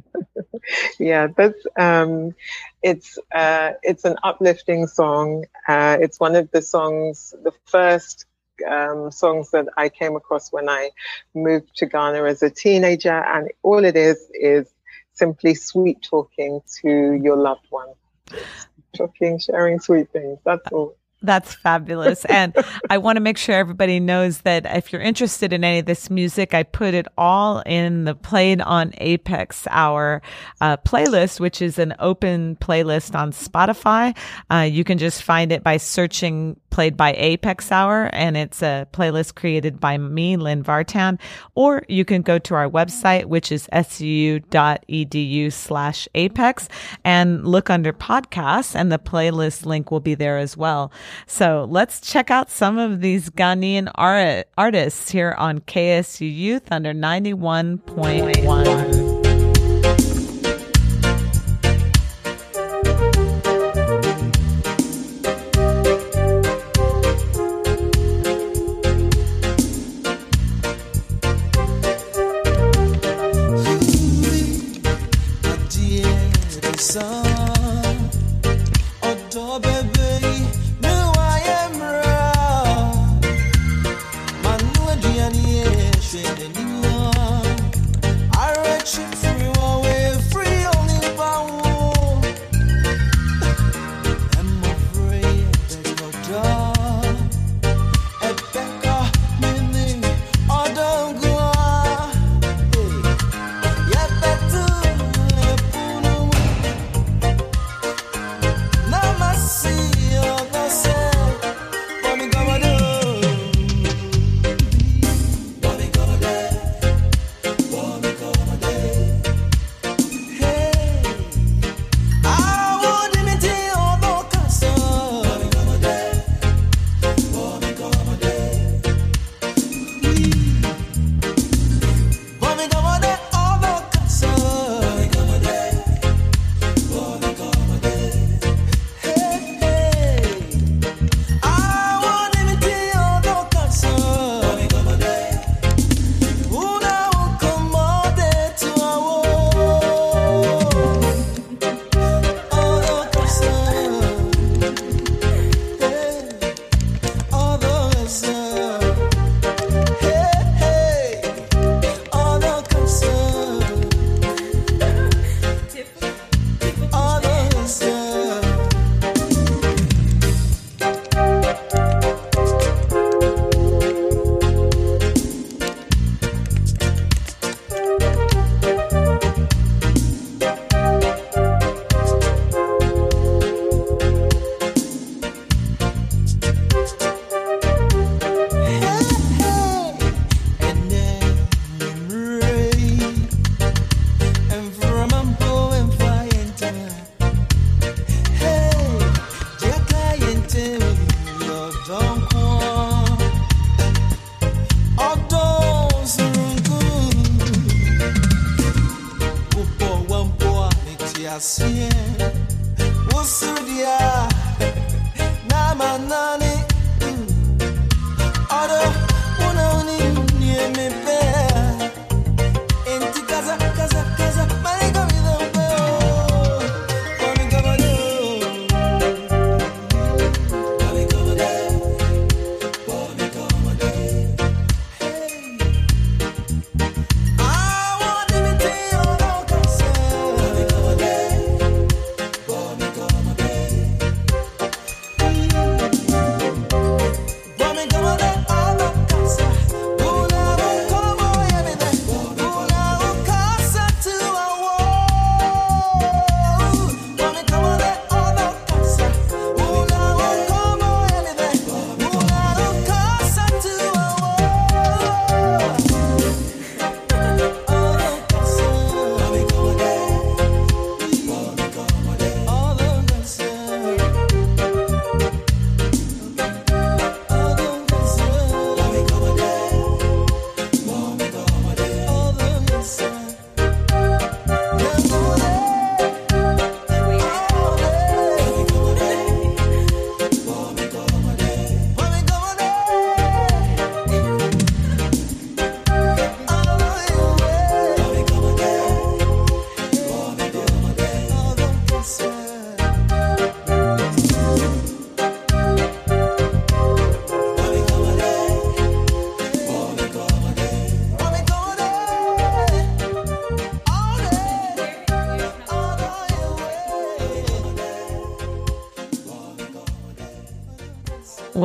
yeah, 0.99 1.27
that's 1.35 1.65
um, 1.77 2.35
it's 2.83 3.17
uh, 3.33 3.71
it's 3.83 4.05
an 4.05 4.15
uplifting 4.23 4.87
song. 4.87 5.45
Uh, 5.67 5.97
it's 5.99 6.19
one 6.19 6.35
of 6.35 6.51
the 6.51 6.61
songs, 6.61 7.33
the 7.43 7.51
first 7.65 8.25
um, 8.67 9.11
songs 9.11 9.51
that 9.51 9.67
I 9.75 9.89
came 9.89 10.15
across 10.15 10.51
when 10.51 10.69
I 10.69 10.91
moved 11.33 11.75
to 11.77 11.85
Ghana 11.85 12.23
as 12.23 12.43
a 12.43 12.49
teenager, 12.49 13.23
and 13.23 13.49
all 13.63 13.83
it 13.83 13.95
is 13.95 14.29
is 14.33 14.67
simply 15.13 15.55
sweet 15.55 16.01
talking 16.03 16.61
to 16.81 16.89
your 17.23 17.37
loved 17.37 17.65
one, 17.69 17.89
talking, 18.95 19.39
sharing 19.39 19.79
sweet 19.79 20.11
things. 20.11 20.39
That's 20.45 20.71
all. 20.71 20.95
That's 21.23 21.55
fabulous. 21.55 22.25
And 22.25 22.55
I 22.91 22.99
want 22.99 23.15
to 23.15 23.21
make 23.21 23.39
sure 23.39 23.55
everybody 23.55 23.99
knows 23.99 24.41
that 24.41 24.67
if 24.67 24.93
you're 24.93 25.01
interested 25.01 25.51
in 25.51 25.63
any 25.63 25.79
of 25.79 25.85
this 25.85 26.11
music, 26.11 26.53
I 26.53 26.61
put 26.61 26.93
it 26.93 27.07
all 27.17 27.63
in 27.65 28.03
the 28.03 28.13
Played 28.13 28.61
on 28.61 28.93
Apex 28.99 29.67
Hour 29.71 30.21
uh, 30.61 30.77
playlist, 30.77 31.39
which 31.39 31.61
is 31.61 31.79
an 31.79 31.95
open 31.97 32.55
playlist 32.57 33.15
on 33.15 33.31
Spotify. 33.31 34.15
Uh, 34.51 34.67
you 34.69 34.83
can 34.83 34.99
just 34.99 35.23
find 35.23 35.51
it 35.51 35.63
by 35.63 35.77
searching 35.77 36.59
Played 36.69 36.95
by 36.95 37.13
Apex 37.13 37.71
Hour, 37.71 38.11
and 38.13 38.37
it's 38.37 38.61
a 38.61 38.87
playlist 38.93 39.33
created 39.33 39.79
by 39.79 39.97
me, 39.97 40.37
Lynn 40.37 40.63
Vartan. 40.63 41.19
Or 41.55 41.81
you 41.87 42.05
can 42.05 42.21
go 42.21 42.37
to 42.37 42.53
our 42.53 42.69
website, 42.69 43.25
which 43.25 43.51
is 43.51 43.67
suu.edu 43.73 45.51
slash 45.51 46.07
apex, 46.13 46.69
and 47.03 47.47
look 47.47 47.71
under 47.71 47.91
podcasts, 47.91 48.75
and 48.75 48.91
the 48.91 48.99
playlist 48.99 49.65
link 49.65 49.89
will 49.89 49.99
be 49.99 50.13
there 50.13 50.37
as 50.37 50.55
well. 50.55 50.91
So 51.25 51.65
let's 51.69 52.01
check 52.01 52.29
out 52.31 52.49
some 52.49 52.77
of 52.77 53.01
these 53.01 53.29
Ghanaian 53.29 53.91
art- 53.95 54.47
artists 54.57 55.11
here 55.11 55.35
on 55.37 55.59
KSUU 55.61 56.61
Thunder 56.61 56.93
91.1. 56.93 59.16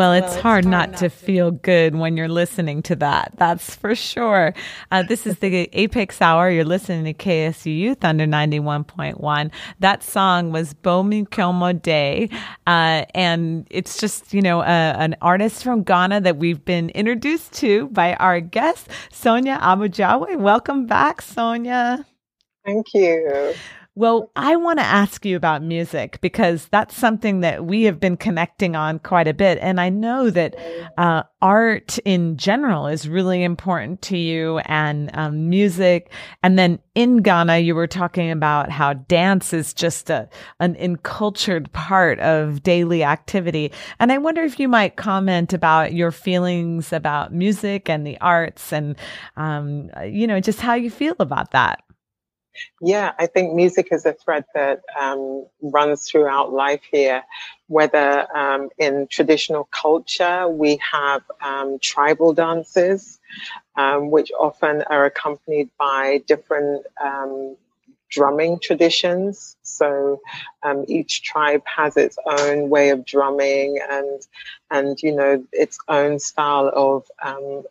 Well, 0.02 0.14
it's 0.14 0.34
hard 0.34 0.66
not 0.66 0.96
to 0.96 1.08
feel 1.08 1.52
good 1.52 1.94
when 1.94 2.16
you're 2.16 2.28
listening 2.28 2.82
to 2.82 2.96
that. 2.96 3.34
That's 3.36 3.76
for 3.76 3.94
sure. 3.94 4.52
Uh, 4.90 5.04
this 5.04 5.28
is 5.28 5.38
the 5.38 5.70
Apex 5.72 6.20
Hour. 6.20 6.50
You're 6.50 6.64
listening 6.64 7.04
to 7.04 7.14
KSUU 7.14 7.96
Thunder 8.00 8.26
91.1. 8.26 9.52
That 9.78 10.02
song 10.02 10.50
was 10.50 10.74
Bomi 10.74 11.28
Kyomo 11.28 11.80
Day. 11.80 12.30
Uh, 12.66 13.04
and 13.14 13.64
it's 13.70 13.96
just, 14.00 14.34
you 14.34 14.42
know, 14.42 14.62
an 14.62 15.14
artist 15.22 15.62
from 15.62 15.84
Ghana 15.84 16.22
that 16.22 16.36
we've 16.36 16.64
been 16.64 16.90
introduced 16.90 17.52
to 17.60 17.86
by 17.90 18.14
our 18.14 18.40
guest, 18.40 18.88
Sonia 19.12 19.56
Abujawe. 19.62 20.36
Welcome 20.36 20.86
back, 20.86 21.22
Sonia. 21.22 22.04
Thank 22.66 22.86
you. 22.92 23.54
Well, 23.94 24.30
I 24.34 24.56
want 24.56 24.78
to 24.78 24.84
ask 24.86 25.26
you 25.26 25.36
about 25.36 25.62
music 25.62 26.18
because 26.22 26.66
that's 26.68 26.96
something 26.96 27.40
that 27.40 27.66
we 27.66 27.82
have 27.82 28.00
been 28.00 28.16
connecting 28.16 28.74
on 28.74 28.98
quite 29.00 29.28
a 29.28 29.34
bit. 29.34 29.58
And 29.60 29.78
I 29.78 29.90
know 29.90 30.30
that 30.30 30.56
uh, 30.96 31.24
art 31.42 31.98
in 32.06 32.38
general 32.38 32.86
is 32.86 33.06
really 33.06 33.44
important 33.44 34.00
to 34.02 34.16
you 34.16 34.60
and 34.60 35.10
um, 35.12 35.50
music. 35.50 36.10
And 36.42 36.58
then 36.58 36.78
in 36.94 37.18
Ghana, 37.18 37.58
you 37.58 37.74
were 37.74 37.86
talking 37.86 38.30
about 38.30 38.70
how 38.70 38.94
dance 38.94 39.52
is 39.52 39.74
just 39.74 40.08
a, 40.08 40.26
an 40.58 40.74
encultured 40.76 41.70
part 41.72 42.18
of 42.20 42.62
daily 42.62 43.04
activity. 43.04 43.72
And 44.00 44.10
I 44.10 44.16
wonder 44.16 44.42
if 44.42 44.58
you 44.58 44.68
might 44.68 44.96
comment 44.96 45.52
about 45.52 45.92
your 45.92 46.12
feelings 46.12 46.94
about 46.94 47.34
music 47.34 47.90
and 47.90 48.06
the 48.06 48.18
arts 48.22 48.72
and, 48.72 48.96
um, 49.36 49.90
you 50.02 50.26
know, 50.26 50.40
just 50.40 50.60
how 50.62 50.72
you 50.72 50.90
feel 50.90 51.16
about 51.18 51.50
that. 51.50 51.82
Yeah, 52.80 53.12
I 53.18 53.26
think 53.26 53.54
music 53.54 53.88
is 53.92 54.04
a 54.06 54.12
thread 54.12 54.44
that 54.54 54.82
um, 54.98 55.46
runs 55.62 56.08
throughout 56.08 56.52
life 56.52 56.82
here. 56.90 57.22
Whether 57.68 58.26
um, 58.36 58.68
in 58.78 59.06
traditional 59.08 59.64
culture, 59.70 60.48
we 60.48 60.78
have 60.92 61.22
um, 61.40 61.78
tribal 61.80 62.34
dances, 62.34 63.18
um, 63.76 64.10
which 64.10 64.30
often 64.38 64.82
are 64.82 65.06
accompanied 65.06 65.70
by 65.78 66.22
different 66.26 66.86
um, 67.02 67.56
drumming 68.10 68.58
traditions. 68.60 69.56
So 69.62 70.20
um, 70.62 70.84
each 70.88 71.22
tribe 71.22 71.62
has 71.66 71.96
its 71.96 72.18
own 72.26 72.68
way 72.68 72.90
of 72.90 73.04
drumming 73.04 73.78
and 73.90 74.20
and 74.70 74.98
you 75.02 75.14
know 75.14 75.44
its 75.52 75.78
own 75.88 76.18
style 76.18 76.70
of 76.74 77.06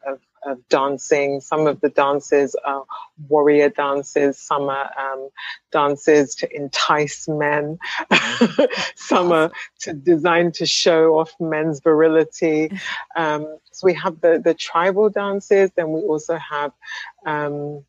of 0.08 0.20
of 0.44 0.58
dancing. 0.70 1.42
Some 1.42 1.68
of 1.68 1.82
the 1.82 1.90
dances 1.90 2.56
are 2.66 2.86
warrior 3.28 3.70
dances. 3.70 4.38
Some 4.38 4.70
are 4.70 4.92
um, 4.98 5.30
dances 5.72 6.36
to 6.36 6.56
entice 6.56 7.28
men. 7.28 7.80
some 8.96 9.32
are 9.32 9.52
to 9.82 9.94
designed 9.94 10.56
to 10.56 10.66
show 10.66 11.20
off 11.20 11.34
men's 11.40 11.80
virility. 11.80 12.72
Um, 13.16 13.58
so 13.72 13.86
we 13.86 13.94
have 13.96 14.22
the 14.22 14.42
the 14.44 14.54
tribal 14.54 15.10
dances. 15.10 15.72
Then 15.76 15.92
we 15.92 16.02
also 16.02 16.38
have 16.38 16.72
um, 17.26 17.84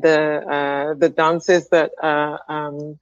the 0.00 0.42
uh, 0.48 0.94
the 0.94 1.08
dances 1.08 1.68
that 1.68 1.92
are 2.02 2.40
um, 2.48 2.98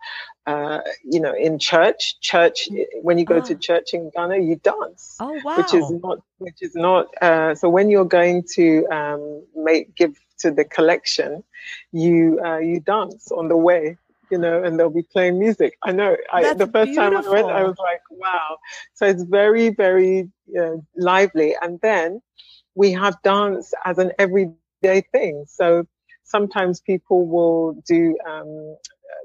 uh, 0.46 0.80
you 1.04 1.20
know 1.20 1.34
in 1.34 1.58
church 1.58 2.20
church 2.20 2.68
when 3.02 3.18
you 3.18 3.24
go 3.24 3.36
oh. 3.36 3.40
to 3.40 3.54
ah. 3.54 3.58
church 3.58 3.94
in 3.94 4.10
Ghana 4.14 4.38
you 4.38 4.56
dance 4.56 5.16
oh 5.20 5.38
wow 5.44 5.56
which 5.56 5.74
is 5.74 5.90
not 5.90 6.18
which 6.38 6.60
is 6.60 6.74
not 6.74 7.06
uh, 7.20 7.54
so 7.54 7.68
when 7.68 7.90
you're 7.90 8.04
going 8.04 8.44
to 8.54 8.86
um, 8.86 9.42
make 9.56 9.94
give 9.94 10.16
to 10.38 10.50
the 10.50 10.64
collection 10.64 11.42
you 11.92 12.40
uh, 12.44 12.58
you 12.58 12.80
dance 12.80 13.30
on 13.32 13.48
the 13.48 13.56
way 13.56 13.96
you 14.30 14.38
know 14.38 14.62
and 14.62 14.78
they'll 14.78 14.90
be 14.90 15.02
playing 15.02 15.38
music 15.38 15.76
I 15.82 15.92
know 15.92 16.16
I, 16.32 16.54
the 16.54 16.66
first 16.66 16.92
beautiful. 16.92 17.22
time 17.22 17.26
I 17.26 17.28
went 17.28 17.48
I 17.48 17.62
was 17.64 17.78
like 17.78 18.02
wow 18.10 18.58
so 18.94 19.06
it's 19.06 19.22
very 19.22 19.70
very 19.70 20.30
uh, 20.58 20.76
lively 20.96 21.56
and 21.60 21.80
then 21.80 22.20
we 22.74 22.92
have 22.92 23.20
dance 23.22 23.72
as 23.84 23.98
an 23.98 24.12
everyday 24.18 25.00
thing 25.12 25.44
so 25.48 25.86
sometimes 26.26 26.80
people 26.80 27.26
will 27.26 27.74
do, 27.86 28.16
um, 28.28 28.76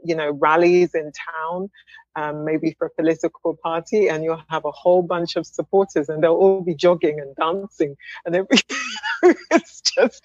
you 0.03 0.15
know, 0.15 0.31
rallies 0.31 0.95
in 0.95 1.11
town, 1.11 1.69
um, 2.15 2.45
maybe 2.45 2.75
for 2.77 2.87
a 2.87 2.89
political 2.91 3.57
party, 3.63 4.07
and 4.07 4.23
you'll 4.23 4.43
have 4.49 4.65
a 4.65 4.71
whole 4.71 5.01
bunch 5.01 5.35
of 5.35 5.45
supporters, 5.45 6.09
and 6.09 6.23
they'll 6.23 6.33
all 6.33 6.61
be 6.61 6.75
jogging 6.75 7.19
and 7.19 7.35
dancing, 7.35 7.95
and 8.25 8.35
everything. 8.35 8.77
it's 9.51 9.81
just, 9.81 10.23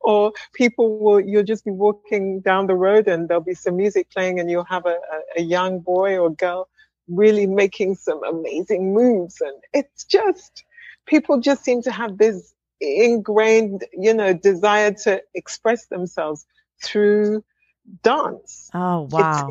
or 0.00 0.32
people 0.54 0.98
will, 0.98 1.20
you'll 1.20 1.42
just 1.42 1.64
be 1.64 1.70
walking 1.70 2.40
down 2.40 2.66
the 2.66 2.74
road, 2.74 3.08
and 3.08 3.28
there'll 3.28 3.42
be 3.42 3.54
some 3.54 3.76
music 3.76 4.10
playing, 4.10 4.40
and 4.40 4.50
you'll 4.50 4.64
have 4.64 4.86
a, 4.86 4.98
a, 5.36 5.40
a 5.40 5.42
young 5.42 5.80
boy 5.80 6.18
or 6.18 6.30
girl 6.30 6.68
really 7.08 7.46
making 7.46 7.94
some 7.94 8.22
amazing 8.24 8.92
moves, 8.92 9.40
and 9.40 9.56
it's 9.72 10.04
just, 10.04 10.64
people 11.06 11.40
just 11.40 11.64
seem 11.64 11.82
to 11.82 11.90
have 11.90 12.18
this 12.18 12.54
ingrained, 12.80 13.84
you 13.92 14.14
know, 14.14 14.32
desire 14.32 14.92
to 14.92 15.22
express 15.34 15.86
themselves 15.86 16.46
through 16.82 17.44
dance. 18.02 18.70
Oh, 18.74 19.08
wow. 19.10 19.48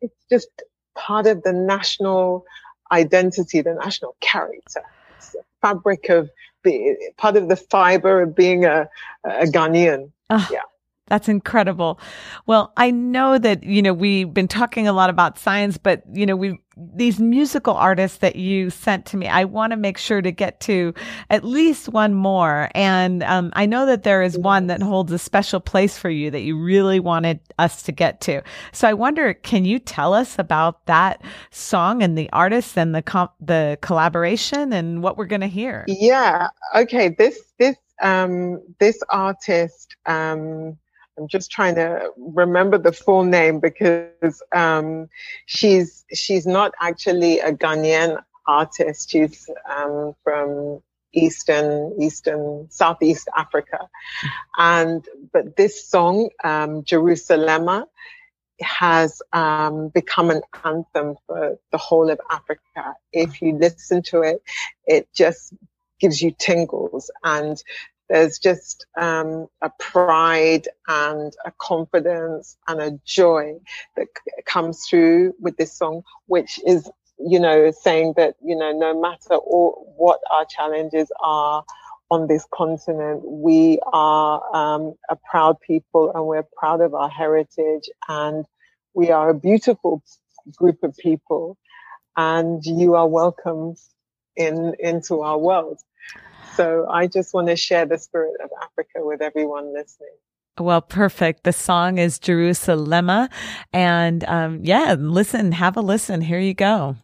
It's, 0.00 0.12
it's 0.12 0.24
just 0.30 0.62
part 0.94 1.26
of 1.26 1.42
the 1.42 1.52
national 1.52 2.44
identity, 2.90 3.60
the 3.60 3.74
national 3.74 4.16
character. 4.20 4.82
It's 5.10 5.30
the 5.30 5.42
fabric 5.60 6.08
of 6.08 6.30
being 6.62 6.96
part 7.16 7.36
of 7.36 7.48
the 7.48 7.56
fiber 7.56 8.22
of 8.22 8.34
being 8.34 8.64
a, 8.64 8.88
a 9.24 9.44
Ghanaian. 9.44 10.10
Oh, 10.30 10.48
yeah. 10.50 10.60
That's 11.12 11.28
incredible. 11.28 12.00
Well, 12.46 12.72
I 12.78 12.90
know 12.90 13.36
that, 13.36 13.64
you 13.64 13.82
know, 13.82 13.92
we've 13.92 14.32
been 14.32 14.48
talking 14.48 14.88
a 14.88 14.94
lot 14.94 15.10
about 15.10 15.38
science, 15.38 15.76
but, 15.76 16.02
you 16.10 16.24
know, 16.24 16.34
we 16.34 16.58
these 16.94 17.20
musical 17.20 17.74
artists 17.74 18.16
that 18.18 18.36
you 18.36 18.70
sent 18.70 19.04
to 19.04 19.18
me, 19.18 19.28
I 19.28 19.44
want 19.44 19.72
to 19.72 19.76
make 19.76 19.98
sure 19.98 20.22
to 20.22 20.32
get 20.32 20.58
to 20.60 20.94
at 21.28 21.44
least 21.44 21.90
one 21.90 22.14
more. 22.14 22.70
And 22.74 23.22
um, 23.24 23.52
I 23.52 23.66
know 23.66 23.84
that 23.84 24.04
there 24.04 24.22
is 24.22 24.38
one 24.38 24.68
that 24.68 24.80
holds 24.80 25.12
a 25.12 25.18
special 25.18 25.60
place 25.60 25.98
for 25.98 26.08
you 26.08 26.30
that 26.30 26.40
you 26.40 26.58
really 26.58 26.98
wanted 26.98 27.40
us 27.58 27.82
to 27.82 27.92
get 27.92 28.22
to. 28.22 28.40
So 28.72 28.88
I 28.88 28.94
wonder, 28.94 29.34
can 29.34 29.66
you 29.66 29.78
tell 29.78 30.14
us 30.14 30.38
about 30.38 30.86
that 30.86 31.22
song 31.50 32.02
and 32.02 32.16
the 32.16 32.30
artist 32.32 32.78
and 32.78 32.94
the 32.94 33.02
comp- 33.02 33.34
the 33.38 33.76
collaboration 33.82 34.72
and 34.72 35.02
what 35.02 35.18
we're 35.18 35.26
going 35.26 35.42
to 35.42 35.46
hear? 35.48 35.84
Yeah. 35.88 36.48
Okay. 36.74 37.10
This 37.10 37.38
this 37.58 37.76
um, 38.00 38.62
this 38.80 38.98
artist. 39.10 39.94
Um, 40.06 40.78
I'm 41.18 41.28
just 41.28 41.50
trying 41.50 41.74
to 41.74 42.10
remember 42.16 42.78
the 42.78 42.92
full 42.92 43.24
name 43.24 43.60
because 43.60 44.42
um, 44.54 45.08
she's 45.46 46.04
she's 46.12 46.46
not 46.46 46.72
actually 46.80 47.40
a 47.40 47.52
Ghanaian 47.52 48.22
artist. 48.46 49.10
She's 49.10 49.48
um, 49.70 50.14
from 50.24 50.82
Eastern 51.12 51.94
Eastern 52.00 52.66
Southeast 52.70 53.28
Africa, 53.36 53.88
and 54.56 55.04
but 55.32 55.56
this 55.56 55.86
song 55.88 56.30
um, 56.42 56.82
Jerusalema 56.84 57.86
has 58.60 59.20
um, 59.32 59.88
become 59.88 60.30
an 60.30 60.42
anthem 60.64 61.16
for 61.26 61.58
the 61.72 61.78
whole 61.78 62.10
of 62.10 62.20
Africa. 62.30 62.94
If 63.12 63.42
you 63.42 63.58
listen 63.58 64.02
to 64.04 64.22
it, 64.22 64.42
it 64.86 65.08
just 65.14 65.52
gives 66.00 66.20
you 66.20 66.34
tingles 66.36 67.10
and 67.22 67.62
there's 68.10 68.38
just 68.38 68.86
um, 69.00 69.48
a 69.62 69.70
pride 69.80 70.68
and 70.88 71.32
a 71.46 71.52
confidence 71.58 72.56
and 72.68 72.80
a 72.80 73.00
joy 73.06 73.54
that 73.96 74.06
c- 74.16 74.42
comes 74.46 74.86
through 74.88 75.34
with 75.40 75.56
this 75.56 75.76
song, 75.76 76.02
which 76.26 76.60
is, 76.66 76.90
you 77.18 77.40
know, 77.40 77.72
saying 77.72 78.14
that, 78.16 78.36
you 78.44 78.56
know, 78.56 78.72
no 78.72 79.00
matter 79.00 79.34
all, 79.36 79.94
what 79.96 80.20
our 80.30 80.46
challenges 80.46 81.10
are 81.20 81.64
on 82.10 82.28
this 82.28 82.46
continent, 82.54 83.22
we 83.24 83.80
are 83.92 84.42
um, 84.56 84.94
a 85.10 85.16
proud 85.30 85.58
people 85.60 86.12
and 86.14 86.26
we're 86.26 86.46
proud 86.56 86.80
of 86.82 86.94
our 86.94 87.08
heritage 87.10 87.90
and 88.08 88.46
we 88.94 89.10
are 89.10 89.30
a 89.30 89.34
beautiful 89.34 90.02
group 90.56 90.82
of 90.84 90.96
people 90.98 91.56
and 92.16 92.64
you 92.64 92.94
are 92.94 93.08
welcome 93.08 93.74
in 94.36 94.74
into 94.80 95.22
our 95.22 95.38
world. 95.38 95.80
So 96.56 96.86
I 96.90 97.06
just 97.06 97.32
want 97.32 97.48
to 97.48 97.56
share 97.56 97.86
the 97.86 97.98
spirit 97.98 98.34
of 98.42 98.50
Africa 98.62 98.98
with 98.98 99.22
everyone 99.22 99.72
listening. 99.72 100.16
Well, 100.58 100.82
perfect. 100.82 101.44
The 101.44 101.52
song 101.52 101.98
is 101.98 102.18
Jerusalem. 102.18 103.28
And 103.72 104.24
um, 104.24 104.60
yeah, 104.62 104.96
listen, 104.98 105.52
have 105.52 105.76
a 105.76 105.80
listen. 105.80 106.20
Here 106.20 106.40
you 106.40 106.54
go. 106.54 106.96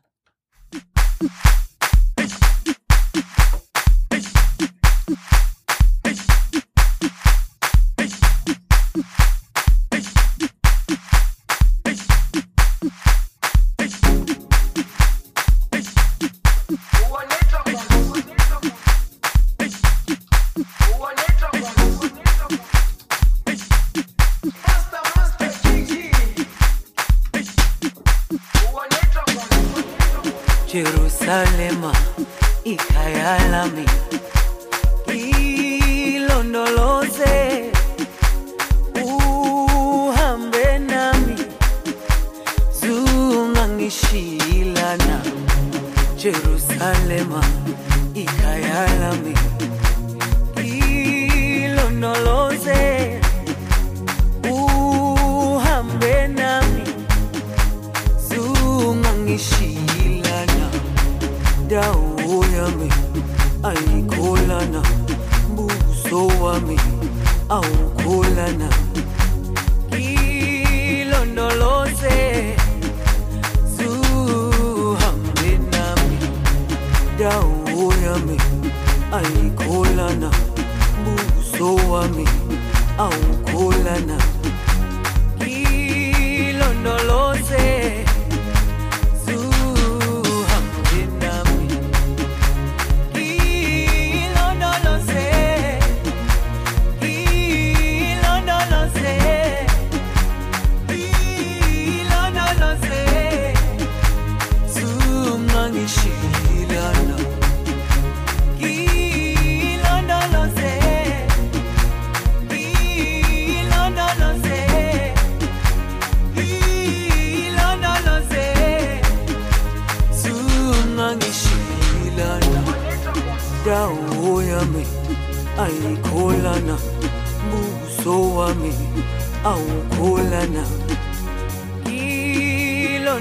poema. 47.19 47.68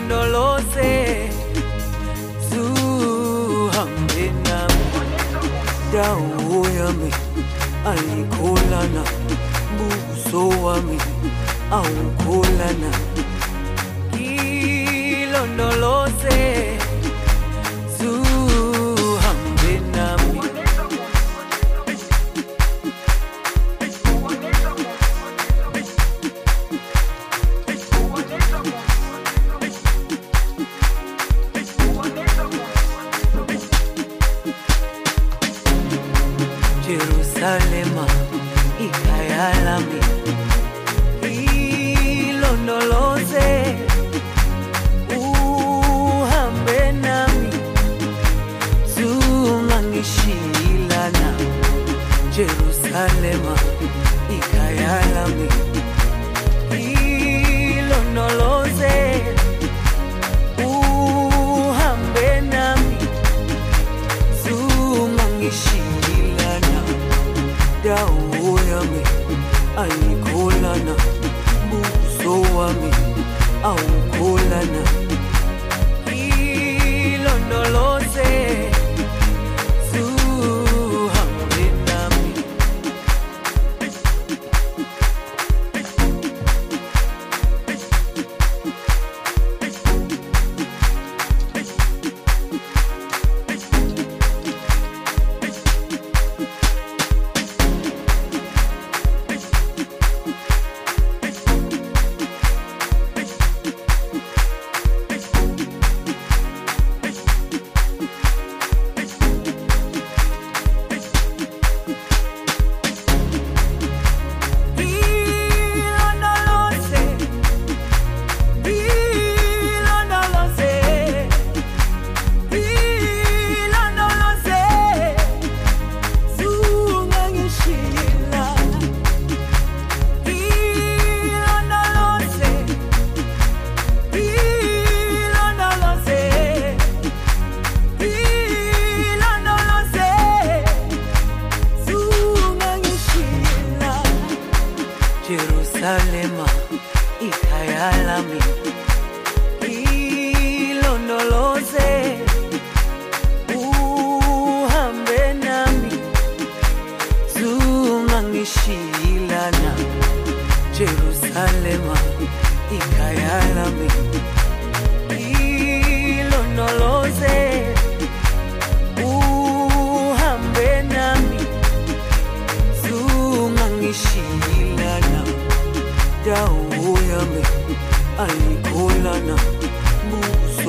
nolose 0.09 0.89
zuhambe 2.49 4.23
nami 4.45 4.85
dawo 5.93 6.59
yami 6.79 7.11
ayikholana 7.91 9.03
buso 9.77 10.41
wami 10.63 10.97
awukholana 11.77 12.91
ngilondoloze 14.13 16.37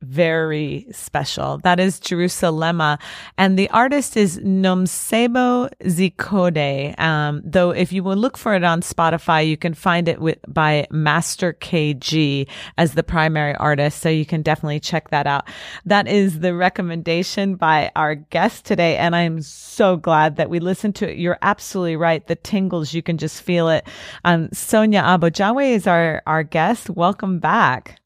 very 0.00 0.86
special. 0.92 1.58
That 1.58 1.80
is 1.80 1.98
Jerusalema. 1.98 2.98
And 3.36 3.58
the 3.58 3.68
artist 3.70 4.16
is 4.16 4.38
Nomcebo 4.38 5.70
Zikode. 5.82 6.98
Um, 7.00 7.42
though 7.44 7.70
if 7.70 7.92
you 7.92 8.02
will 8.02 8.16
look 8.16 8.36
for 8.36 8.54
it 8.54 8.62
on 8.62 8.80
Spotify, 8.80 9.46
you 9.46 9.56
can 9.56 9.74
find 9.74 10.08
it 10.08 10.20
with, 10.20 10.38
by 10.46 10.86
Master 10.90 11.52
KG 11.52 12.48
as 12.76 12.94
the 12.94 13.02
primary 13.02 13.54
artist. 13.56 14.00
So 14.00 14.08
you 14.08 14.24
can 14.24 14.42
definitely 14.42 14.80
check 14.80 15.10
that 15.10 15.26
out. 15.26 15.48
That 15.84 16.06
is 16.06 16.40
the 16.40 16.54
recommendation 16.54 17.56
by 17.56 17.90
our 17.96 18.14
guest 18.14 18.64
today. 18.64 18.96
And 18.96 19.16
I'm 19.16 19.42
so 19.42 19.96
glad 19.96 20.36
that 20.36 20.50
we 20.50 20.60
listened 20.60 20.94
to 20.96 21.10
it. 21.10 21.18
You're 21.18 21.38
absolutely 21.42 21.96
right. 21.96 22.26
The 22.26 22.36
tingles, 22.36 22.94
you 22.94 23.02
can 23.02 23.18
just 23.18 23.42
feel 23.42 23.68
it. 23.68 23.86
Um, 24.24 24.48
Sonia 24.52 25.02
Abojawe 25.02 25.72
is 25.72 25.86
our, 25.86 26.22
our 26.26 26.44
guest. 26.44 26.88
Welcome 26.88 27.40
back. 27.40 28.00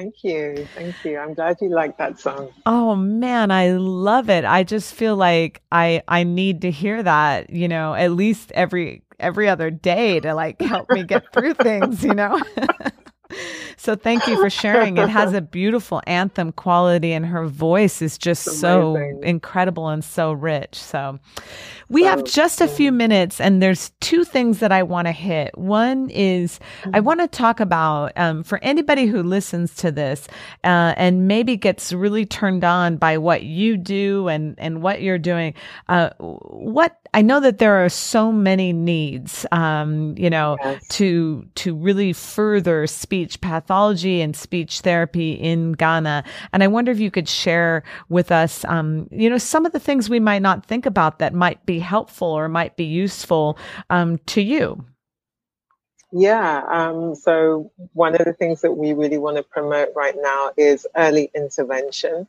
Thank 0.00 0.24
you. 0.24 0.66
Thank 0.74 1.04
you. 1.04 1.18
I'm 1.18 1.34
glad 1.34 1.58
you 1.60 1.68
like 1.68 1.98
that 1.98 2.18
song. 2.18 2.50
Oh 2.64 2.96
man, 2.96 3.50
I 3.50 3.72
love 3.72 4.30
it. 4.30 4.46
I 4.46 4.62
just 4.62 4.94
feel 4.94 5.14
like 5.14 5.60
I 5.70 6.02
I 6.08 6.22
need 6.22 6.62
to 6.62 6.70
hear 6.70 7.02
that, 7.02 7.50
you 7.50 7.68
know, 7.68 7.92
at 7.92 8.12
least 8.12 8.50
every 8.52 9.02
every 9.18 9.46
other 9.46 9.70
day 9.70 10.18
to 10.20 10.32
like 10.32 10.58
help 10.62 10.88
me 10.88 11.02
get 11.04 11.30
through 11.34 11.52
things, 11.52 12.02
you 12.02 12.14
know. 12.14 12.40
so 13.76 13.94
thank 13.94 14.26
you 14.26 14.36
for 14.36 14.50
sharing. 14.50 14.96
It 14.96 15.08
has 15.08 15.32
a 15.32 15.40
beautiful 15.40 16.02
anthem 16.06 16.52
quality 16.52 17.12
and 17.12 17.26
her 17.26 17.46
voice 17.46 18.02
is 18.02 18.18
just 18.18 18.44
so 18.44 18.96
incredible 19.22 19.88
and 19.88 20.04
so 20.04 20.32
rich. 20.32 20.74
So 20.74 21.18
we 21.90 22.04
have 22.04 22.22
just 22.24 22.60
a 22.60 22.68
few 22.68 22.92
minutes, 22.92 23.40
and 23.40 23.60
there's 23.60 23.90
two 24.00 24.22
things 24.22 24.60
that 24.60 24.70
I 24.70 24.84
want 24.84 25.08
to 25.08 25.12
hit. 25.12 25.58
One 25.58 26.08
is 26.10 26.60
I 26.84 26.86
mm-hmm. 26.88 27.04
want 27.04 27.20
to 27.20 27.26
talk 27.26 27.58
about 27.58 28.12
um, 28.14 28.44
for 28.44 28.60
anybody 28.62 29.06
who 29.06 29.24
listens 29.24 29.74
to 29.76 29.90
this 29.90 30.28
uh, 30.62 30.94
and 30.96 31.26
maybe 31.26 31.56
gets 31.56 31.92
really 31.92 32.24
turned 32.24 32.62
on 32.62 32.96
by 32.96 33.18
what 33.18 33.42
you 33.42 33.76
do 33.76 34.28
and 34.28 34.54
and 34.58 34.82
what 34.82 35.02
you're 35.02 35.18
doing. 35.18 35.54
Uh, 35.88 36.10
what 36.18 36.99
I 37.12 37.22
know 37.22 37.40
that 37.40 37.58
there 37.58 37.84
are 37.84 37.88
so 37.88 38.30
many 38.30 38.72
needs, 38.72 39.44
um, 39.50 40.14
you 40.16 40.30
know, 40.30 40.56
yes. 40.62 40.86
to 40.88 41.46
to 41.56 41.74
really 41.74 42.12
further 42.12 42.86
speech 42.86 43.40
pathology 43.40 44.20
and 44.20 44.36
speech 44.36 44.80
therapy 44.80 45.32
in 45.32 45.72
Ghana. 45.72 46.24
And 46.52 46.62
I 46.62 46.68
wonder 46.68 46.92
if 46.92 47.00
you 47.00 47.10
could 47.10 47.28
share 47.28 47.82
with 48.08 48.30
us, 48.30 48.64
um, 48.66 49.08
you 49.10 49.28
know, 49.28 49.38
some 49.38 49.66
of 49.66 49.72
the 49.72 49.80
things 49.80 50.08
we 50.08 50.20
might 50.20 50.42
not 50.42 50.64
think 50.66 50.86
about 50.86 51.18
that 51.18 51.34
might 51.34 51.64
be 51.66 51.80
helpful 51.80 52.28
or 52.28 52.48
might 52.48 52.76
be 52.76 52.84
useful 52.84 53.58
um, 53.90 54.18
to 54.26 54.40
you. 54.40 54.84
Yeah. 56.12 56.62
Um, 56.68 57.14
so 57.14 57.70
one 57.92 58.14
of 58.14 58.24
the 58.24 58.32
things 58.32 58.62
that 58.62 58.72
we 58.72 58.92
really 58.92 59.18
want 59.18 59.36
to 59.36 59.42
promote 59.42 59.90
right 59.94 60.16
now 60.16 60.52
is 60.56 60.86
early 60.96 61.30
intervention. 61.34 62.26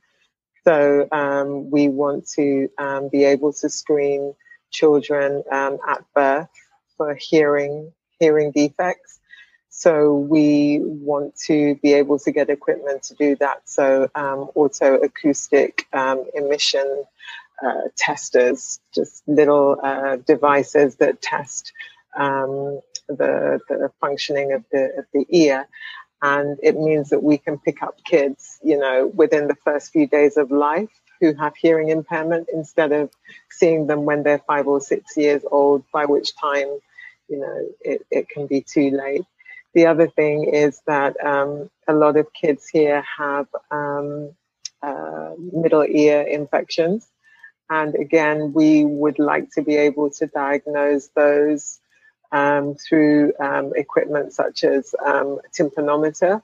So 0.64 1.08
um, 1.12 1.72
we 1.72 1.88
want 1.88 2.28
to 2.36 2.70
um, 2.78 3.10
be 3.10 3.24
able 3.24 3.54
to 3.54 3.70
screen 3.70 4.36
children 4.72 5.44
um, 5.52 5.78
at 5.88 6.04
birth 6.14 6.50
for 6.98 7.16
hearing 7.16 7.92
hearing 8.20 8.52
defects. 8.52 9.20
So 9.70 10.14
we 10.14 10.80
want 10.84 11.36
to 11.48 11.76
be 11.82 11.94
able 11.94 12.20
to 12.20 12.32
get 12.32 12.50
equipment 12.50 13.04
to 13.04 13.16
do 13.16 13.36
that. 13.38 13.62
So 13.66 14.10
um, 14.14 14.50
otoacoustic 14.56 15.86
um, 15.94 16.26
emission 16.36 17.06
uh, 17.64 17.90
testers, 17.98 18.80
just 18.94 19.24
little 19.28 19.78
uh, 19.82 20.18
devices 20.18 20.98
that 20.98 21.22
test 21.22 21.74
um, 22.16 22.82
the, 23.08 23.60
the 23.70 23.92
functioning 24.00 24.54
of 24.54 24.64
the, 24.72 24.84
of 25.00 25.06
the 25.14 25.26
ear. 25.30 25.68
And 26.22 26.60
it 26.62 26.78
means 26.78 27.10
that 27.10 27.24
we 27.24 27.38
can 27.38 27.58
pick 27.58 27.82
up 27.82 28.04
kids, 28.04 28.60
you 28.64 28.78
know, 28.78 29.08
within 29.08 29.48
the 29.48 29.56
first 29.56 29.92
few 29.92 30.06
days 30.06 30.38
of 30.38 30.52
life 30.52 30.90
who 31.22 31.34
have 31.36 31.56
hearing 31.56 31.90
impairment 31.90 32.50
instead 32.52 32.92
of 32.92 33.12
seeing 33.50 33.88
them 33.88 34.04
when 34.04 34.24
they're 34.24 34.40
five 34.40 34.68
or 34.68 34.82
six 34.82 35.16
years 35.16 35.44
old, 35.50 35.86
by 35.94 36.06
which 36.06 36.36
time, 36.36 36.68
you 37.30 37.40
know, 37.40 37.70
it, 37.80 38.06
it 38.12 38.28
can 38.28 38.48
be 38.48 38.62
too 38.62 38.90
late. 38.90 39.24
The 39.74 39.86
other 39.86 40.08
thing 40.10 40.54
is 40.54 40.82
that 40.88 41.16
um, 41.24 41.70
a 41.88 41.94
lot 41.94 42.18
of 42.18 42.34
kids 42.34 42.68
here 42.68 43.06
have 43.18 43.48
um, 43.70 44.32
uh, 44.82 45.32
middle 45.38 45.86
ear 45.88 46.22
infections. 46.24 47.08
And 47.70 47.96
again, 47.96 48.52
we 48.52 48.84
would 48.84 49.18
like 49.18 49.50
to 49.52 49.62
be 49.62 49.78
able 49.78 50.10
to 50.12 50.28
diagnose 50.28 51.08
those 51.16 51.80
um, 52.34 52.76
through 52.76 53.34
um, 53.40 53.72
equipment 53.76 54.34
such 54.34 54.64
as 54.64 54.94
um, 55.06 55.40
tympanometer, 55.58 56.42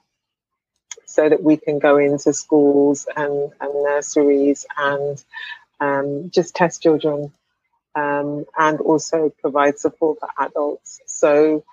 so 1.06 1.28
that 1.28 1.42
we 1.42 1.56
can 1.56 1.78
go 1.78 1.96
into 1.96 2.32
schools 2.32 3.06
and, 3.16 3.52
and 3.60 3.84
nurseries 3.84 4.66
and 4.76 5.22
um, 5.80 6.30
just 6.30 6.54
test 6.54 6.82
children 6.82 7.32
um, 7.94 8.44
and 8.56 8.80
also 8.80 9.32
provide 9.40 9.78
support 9.78 10.18
for 10.20 10.28
adults. 10.38 11.00
So 11.06 11.64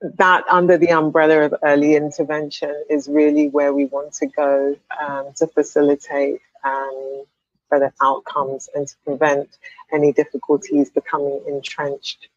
that 0.00 0.44
under 0.48 0.78
the 0.78 0.90
umbrella 0.90 1.46
of 1.46 1.54
early 1.62 1.96
intervention 1.96 2.84
is 2.88 3.08
really 3.08 3.48
where 3.48 3.72
we 3.72 3.86
want 3.86 4.12
to 4.14 4.26
go 4.26 4.76
um, 5.00 5.32
to 5.36 5.46
facilitate 5.46 6.40
um, 6.64 7.24
better 7.70 7.92
outcomes 8.02 8.68
and 8.74 8.86
to 8.86 8.94
prevent 9.04 9.48
any 9.92 10.12
difficulties 10.12 10.90
becoming 10.90 11.42
entrenched. 11.46 12.28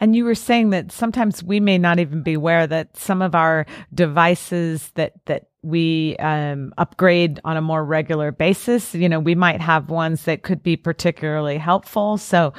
And 0.00 0.14
you 0.14 0.24
were 0.24 0.34
saying 0.34 0.70
that 0.70 0.92
sometimes 0.92 1.42
we 1.42 1.60
may 1.60 1.78
not 1.78 1.98
even 1.98 2.22
be 2.22 2.34
aware 2.34 2.66
that 2.66 2.96
some 2.96 3.22
of 3.22 3.34
our 3.34 3.66
devices 3.92 4.90
that 4.94 5.14
that 5.26 5.48
we 5.62 6.16
um, 6.18 6.72
upgrade 6.78 7.40
on 7.44 7.56
a 7.56 7.60
more 7.60 7.84
regular 7.84 8.30
basis. 8.30 8.94
You 8.94 9.08
know, 9.08 9.18
we 9.18 9.34
might 9.34 9.60
have 9.60 9.90
ones 9.90 10.24
that 10.24 10.42
could 10.42 10.62
be 10.62 10.76
particularly 10.76 11.58
helpful. 11.58 12.16
So 12.16 12.52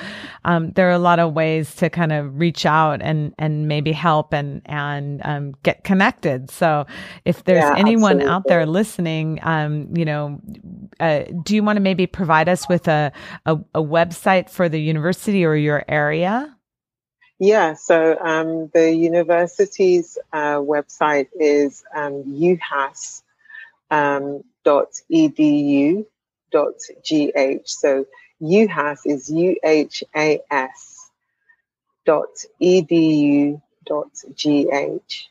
um, 0.43 0.71
there 0.71 0.89
are 0.89 0.93
a 0.93 0.99
lot 0.99 1.19
of 1.19 1.33
ways 1.33 1.75
to 1.75 1.89
kind 1.89 2.11
of 2.11 2.37
reach 2.37 2.65
out 2.65 3.01
and 3.01 3.33
and 3.39 3.67
maybe 3.67 3.93
help 3.93 4.33
and 4.33 4.61
and 4.65 5.21
um, 5.23 5.53
get 5.63 5.83
connected. 5.85 6.51
So 6.51 6.85
if 7.23 7.45
there's 7.45 7.63
yeah, 7.63 7.75
anyone 7.77 8.17
absolutely. 8.17 8.33
out 8.33 8.43
there 8.47 8.65
listening, 8.65 9.39
um, 9.43 9.95
you 9.95 10.03
know, 10.03 10.41
uh, 10.99 11.23
do 11.43 11.55
you 11.55 11.63
want 11.63 11.77
to 11.77 11.81
maybe 11.81 12.05
provide 12.05 12.49
us 12.49 12.67
with 12.67 12.87
a, 12.89 13.13
a 13.45 13.57
a 13.73 13.81
website 13.81 14.49
for 14.49 14.67
the 14.67 14.79
university 14.79 15.45
or 15.45 15.55
your 15.55 15.85
area? 15.87 16.53
Yeah, 17.39 17.75
so 17.75 18.17
um, 18.19 18.67
the 18.73 18.93
university's 18.93 20.17
uh, 20.33 20.57
website 20.57 21.29
is 21.39 21.83
um, 21.95 22.23
uhas 22.25 23.21
um. 23.89 24.43
So 24.65 25.01
uhas 28.41 28.99
is 29.05 29.29
u 29.31 29.55
h 29.63 30.03
a 30.15 30.41
s 30.51 31.09
dot 32.05 32.45
edu 32.61 33.61
dot 33.85 34.11
gh. 34.35 35.25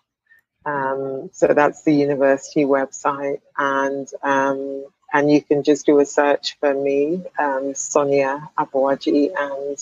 Um, 0.65 1.31
so 1.33 1.49
that's 1.49 1.83
the 1.83 1.95
university 1.95 2.65
website, 2.65 3.41
and 3.57 4.09
um, 4.23 4.85
and 5.13 5.31
you 5.31 5.43
can 5.43 5.63
just 5.63 5.87
do 5.87 5.99
a 6.01 6.05
search 6.07 6.57
for 6.61 6.75
me, 6.75 7.23
um, 7.39 7.75
Sonia 7.75 8.51
Aboaji, 8.59 9.31
and 9.37 9.79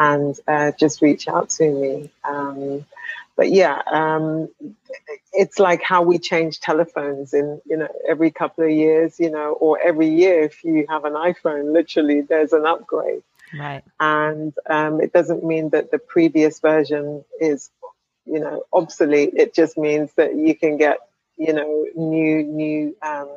and 0.00 0.34
uh, 0.48 0.72
just 0.72 1.02
reach 1.02 1.28
out 1.28 1.50
to 1.50 1.70
me. 1.70 2.10
Um, 2.24 2.86
but 3.36 3.52
yeah, 3.52 3.80
um, 3.86 4.48
it's 5.32 5.58
like 5.58 5.82
how 5.82 6.02
we 6.02 6.18
change 6.18 6.60
telephones 6.60 7.32
in 7.34 7.60
you 7.66 7.76
know 7.76 7.88
every 8.08 8.30
couple 8.30 8.64
of 8.64 8.70
years, 8.70 9.20
you 9.20 9.30
know, 9.30 9.52
or 9.52 9.78
every 9.78 10.08
year 10.08 10.42
if 10.42 10.64
you 10.64 10.86
have 10.88 11.04
an 11.04 11.12
iPhone, 11.12 11.72
literally 11.72 12.22
there's 12.22 12.52
an 12.52 12.66
upgrade. 12.66 13.22
Right. 13.56 13.82
And 13.98 14.54
um, 14.68 15.00
it 15.00 15.12
doesn't 15.12 15.44
mean 15.44 15.70
that 15.70 15.90
the 15.90 15.98
previous 15.98 16.60
version 16.60 17.24
is, 17.40 17.70
you 18.24 18.40
know, 18.40 18.64
obsolete. 18.72 19.34
It 19.36 19.54
just 19.54 19.76
means 19.76 20.12
that 20.14 20.36
you 20.36 20.54
can 20.54 20.76
get, 20.76 20.98
you 21.36 21.52
know, 21.52 21.86
new 21.96 22.42
new 22.42 22.96
um, 23.02 23.28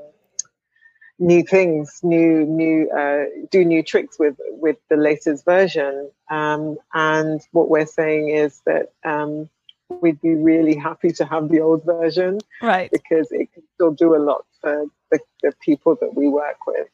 new 1.23 1.43
things, 1.43 1.99
new 2.03 2.45
new 2.45 2.89
uh, 2.91 3.25
do 3.49 3.63
new 3.65 3.81
tricks 3.81 4.19
with 4.19 4.35
with 4.49 4.77
the 4.89 4.97
latest 4.97 5.45
version. 5.45 6.11
Um, 6.29 6.77
and 6.93 7.41
what 7.51 7.69
we're 7.69 7.85
saying 7.85 8.29
is 8.29 8.61
that 8.65 8.91
um, 9.03 9.49
we'd 10.01 10.21
be 10.21 10.35
really 10.35 10.75
happy 10.75 11.11
to 11.11 11.25
have 11.25 11.49
the 11.49 11.61
old 11.61 11.83
version, 11.85 12.39
right? 12.61 12.91
Because 12.91 13.31
it 13.31 13.51
can 13.53 13.63
still 13.75 13.91
do 13.91 14.15
a 14.15 14.21
lot 14.21 14.45
for 14.61 14.85
the, 15.11 15.19
the 15.41 15.53
people 15.61 15.97
that 16.01 16.13
we 16.15 16.27
work 16.27 16.67
with. 16.67 16.87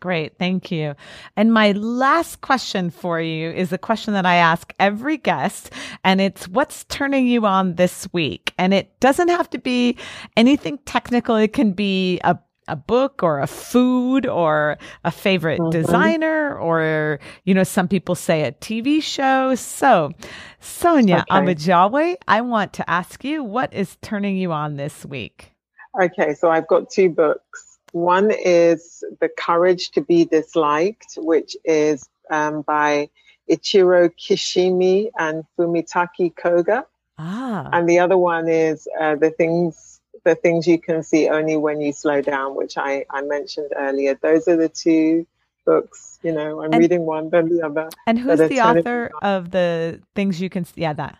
Great. 0.00 0.38
Thank 0.38 0.70
you. 0.70 0.94
And 1.36 1.52
my 1.52 1.72
last 1.72 2.40
question 2.40 2.88
for 2.88 3.20
you 3.20 3.50
is 3.50 3.70
a 3.70 3.76
question 3.76 4.14
that 4.14 4.24
I 4.24 4.36
ask 4.36 4.72
every 4.78 5.18
guest, 5.18 5.72
and 6.04 6.22
it's 6.22 6.48
what's 6.48 6.84
turning 6.84 7.26
you 7.26 7.44
on 7.44 7.74
this 7.74 8.08
week? 8.12 8.54
And 8.56 8.72
it 8.72 8.98
doesn't 9.00 9.28
have 9.28 9.50
to 9.50 9.58
be 9.58 9.98
anything 10.38 10.78
technical. 10.86 11.36
It 11.36 11.52
can 11.52 11.72
be 11.72 12.18
a 12.24 12.38
a 12.68 12.76
book 12.76 13.22
or 13.22 13.40
a 13.40 13.46
food 13.46 14.26
or 14.26 14.78
a 15.04 15.10
favorite 15.10 15.60
Mhm. 15.60 15.70
designer 15.70 16.56
or, 16.58 17.18
you 17.44 17.54
know, 17.54 17.64
some 17.64 17.88
people 17.88 18.14
say 18.14 18.42
a 18.42 18.52
TV 18.52 19.00
show. 19.00 19.54
So, 19.54 20.12
Sonia 20.60 21.24
Okay. 21.28 21.40
Amajawe, 21.40 22.16
I 22.28 22.40
want 22.40 22.72
to 22.74 22.88
ask 22.88 23.24
you 23.24 23.42
what 23.42 23.72
is 23.72 23.96
turning 24.02 24.36
you 24.36 24.52
on 24.52 24.76
this 24.76 25.04
week? 25.04 25.52
Okay, 26.00 26.34
so 26.34 26.50
I've 26.50 26.68
got 26.68 26.90
two 26.90 27.08
books. 27.08 27.78
One 27.92 28.30
is 28.30 29.02
The 29.20 29.28
Courage 29.28 29.90
to 29.92 30.00
Be 30.00 30.24
Disliked, 30.24 31.14
which 31.18 31.56
is 31.64 32.08
um, 32.30 32.62
by 32.62 33.08
Ichiro 33.50 34.08
Kishimi 34.16 35.10
and 35.18 35.42
Fumitake 35.58 36.36
Koga. 36.36 36.86
Ah, 37.18 37.68
And 37.72 37.88
the 37.88 37.98
other 37.98 38.16
one 38.16 38.48
is 38.48 38.86
uh, 39.00 39.16
The 39.16 39.30
Things 39.30 39.89
the 40.24 40.34
things 40.34 40.66
you 40.66 40.78
can 40.80 41.02
see 41.02 41.28
only 41.28 41.56
when 41.56 41.80
you 41.80 41.92
slow 41.92 42.20
down, 42.20 42.54
which 42.54 42.76
I, 42.78 43.04
I 43.10 43.22
mentioned 43.22 43.70
earlier. 43.76 44.14
Those 44.20 44.48
are 44.48 44.56
the 44.56 44.68
two 44.68 45.26
books. 45.66 46.18
You 46.22 46.32
know, 46.32 46.60
I'm 46.62 46.72
And- 46.72 46.80
reading 46.80 47.02
one, 47.06 47.30
then 47.30 47.48
the 47.48 47.62
other. 47.64 47.88
and 48.06 48.18
who's 48.18 48.38
the 48.38 48.60
author 48.60 49.10
of 49.22 49.50
the 49.50 50.00
things 50.14 50.40
you 50.40 50.50
can 50.50 50.64
see? 50.64 50.82
Yeah, 50.82 50.92
that. 50.94 51.18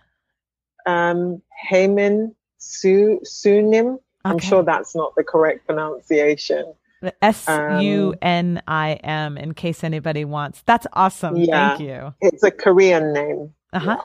Um, 0.86 1.42
Haemin 1.70 2.34
Su 2.58 3.20
Sunim. 3.24 3.98
I'm 4.24 4.38
sure 4.38 4.62
that's 4.62 4.94
not 4.94 5.14
the 5.16 5.24
correct 5.24 5.66
pronunciation. 5.66 6.74
S 7.22 7.46
U 7.48 8.14
N 8.20 8.60
I 8.68 8.92
M, 9.02 9.38
in 9.38 9.54
case 9.54 9.82
anybody 9.82 10.26
wants. 10.26 10.62
That's 10.66 10.86
awesome. 10.92 11.36
Yeah. 11.36 11.70
Thank 11.70 11.80
you. 11.88 12.14
It's 12.20 12.42
a 12.42 12.50
Korean 12.50 13.14
name. 13.14 13.54
Uh 13.72 13.78
huh. 13.78 14.02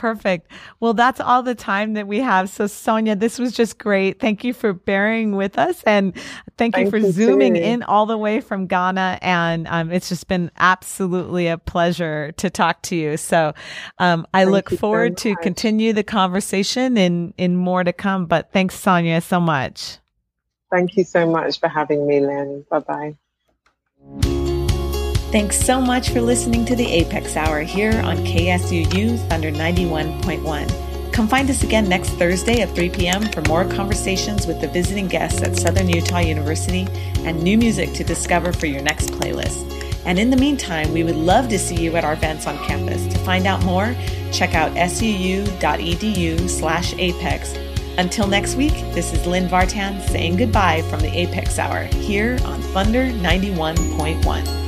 Perfect. 0.00 0.50
Well, 0.80 0.94
that's 0.94 1.20
all 1.20 1.42
the 1.42 1.54
time 1.54 1.92
that 1.92 2.06
we 2.06 2.20
have. 2.20 2.48
So, 2.48 2.66
Sonia, 2.66 3.14
this 3.14 3.38
was 3.38 3.52
just 3.52 3.76
great. 3.76 4.18
Thank 4.18 4.44
you 4.44 4.54
for 4.54 4.72
bearing 4.72 5.36
with 5.36 5.58
us 5.58 5.82
and 5.84 6.16
thank, 6.56 6.74
you 6.78 6.88
for 6.88 6.96
you, 6.96 7.12
zooming 7.12 7.52
too. 7.52 7.60
in 7.60 7.82
all 7.82 8.06
the 8.06 8.16
way 8.16 8.40
from 8.40 8.66
Ghana. 8.66 9.18
And 9.20 9.68
um, 9.68 9.92
it's 9.92 10.08
just 10.08 10.26
been 10.26 10.50
absolutely 10.56 11.48
a 11.48 11.58
pleasure 11.58 12.32
to 12.38 12.48
talk 12.48 12.80
to 12.84 12.96
you. 12.96 13.18
So, 13.18 13.52
um, 13.98 14.26
I 14.32 14.44
Thank 14.44 14.52
look 14.52 14.70
so 14.70 14.76
forward 14.78 15.18
to 15.18 15.36
continue 15.36 15.92
the 15.92 16.02
conversation 16.02 16.96
in, 16.96 17.34
in 17.36 17.54
more 17.56 17.84
to 17.84 17.92
come. 17.92 18.24
But 18.24 18.54
thanks, 18.54 18.76
Sonia, 18.76 19.20
so 19.20 19.38
much. 19.38 19.98
Thank 20.70 20.96
you 20.96 21.04
so 21.04 21.28
much 21.28 21.60
for 21.60 21.68
having 21.68 22.06
me, 22.06 22.20
Lynn. 22.20 22.64
Bye 22.70 23.16
bye. 24.14 24.30
Thanks 25.30 25.60
so 25.60 25.80
much 25.80 26.10
for 26.10 26.20
listening 26.20 26.64
to 26.64 26.74
the 26.74 26.90
Apex 26.90 27.36
Hour 27.36 27.60
here 27.60 28.00
on 28.00 28.16
KSUU 28.16 29.16
Thunder 29.28 29.52
91.1. 29.52 31.12
Come 31.12 31.28
find 31.28 31.48
us 31.48 31.62
again 31.62 31.88
next 31.88 32.08
Thursday 32.10 32.62
at 32.62 32.74
3 32.74 32.90
p.m. 32.90 33.22
for 33.28 33.40
more 33.42 33.64
conversations 33.64 34.48
with 34.48 34.60
the 34.60 34.66
visiting 34.66 35.06
guests 35.06 35.40
at 35.40 35.56
Southern 35.56 35.88
Utah 35.88 36.18
University 36.18 36.88
and 37.18 37.40
new 37.40 37.56
music 37.56 37.92
to 37.92 38.02
discover 38.02 38.52
for 38.52 38.66
your 38.66 38.82
next 38.82 39.12
playlist. 39.12 39.70
And 40.04 40.18
in 40.18 40.30
the 40.30 40.36
meantime, 40.36 40.92
we 40.92 41.04
would 41.04 41.14
love 41.14 41.48
to 41.50 41.60
see 41.60 41.76
you 41.76 41.94
at 41.94 42.04
our 42.04 42.14
events 42.14 42.48
on 42.48 42.58
campus. 42.66 43.06
To 43.06 43.18
find 43.20 43.46
out 43.46 43.64
more, 43.64 43.94
check 44.32 44.56
out 44.56 44.72
suu.edu 44.72 46.50
slash 46.50 46.92
apex. 46.94 47.54
Until 47.98 48.26
next 48.26 48.56
week, 48.56 48.74
this 48.94 49.12
is 49.12 49.24
Lynn 49.28 49.48
Vartan 49.48 50.00
saying 50.08 50.38
goodbye 50.38 50.82
from 50.90 50.98
the 50.98 51.16
Apex 51.16 51.56
Hour 51.60 51.84
here 51.84 52.36
on 52.44 52.60
Thunder 52.72 53.12
91.1. 53.12 54.60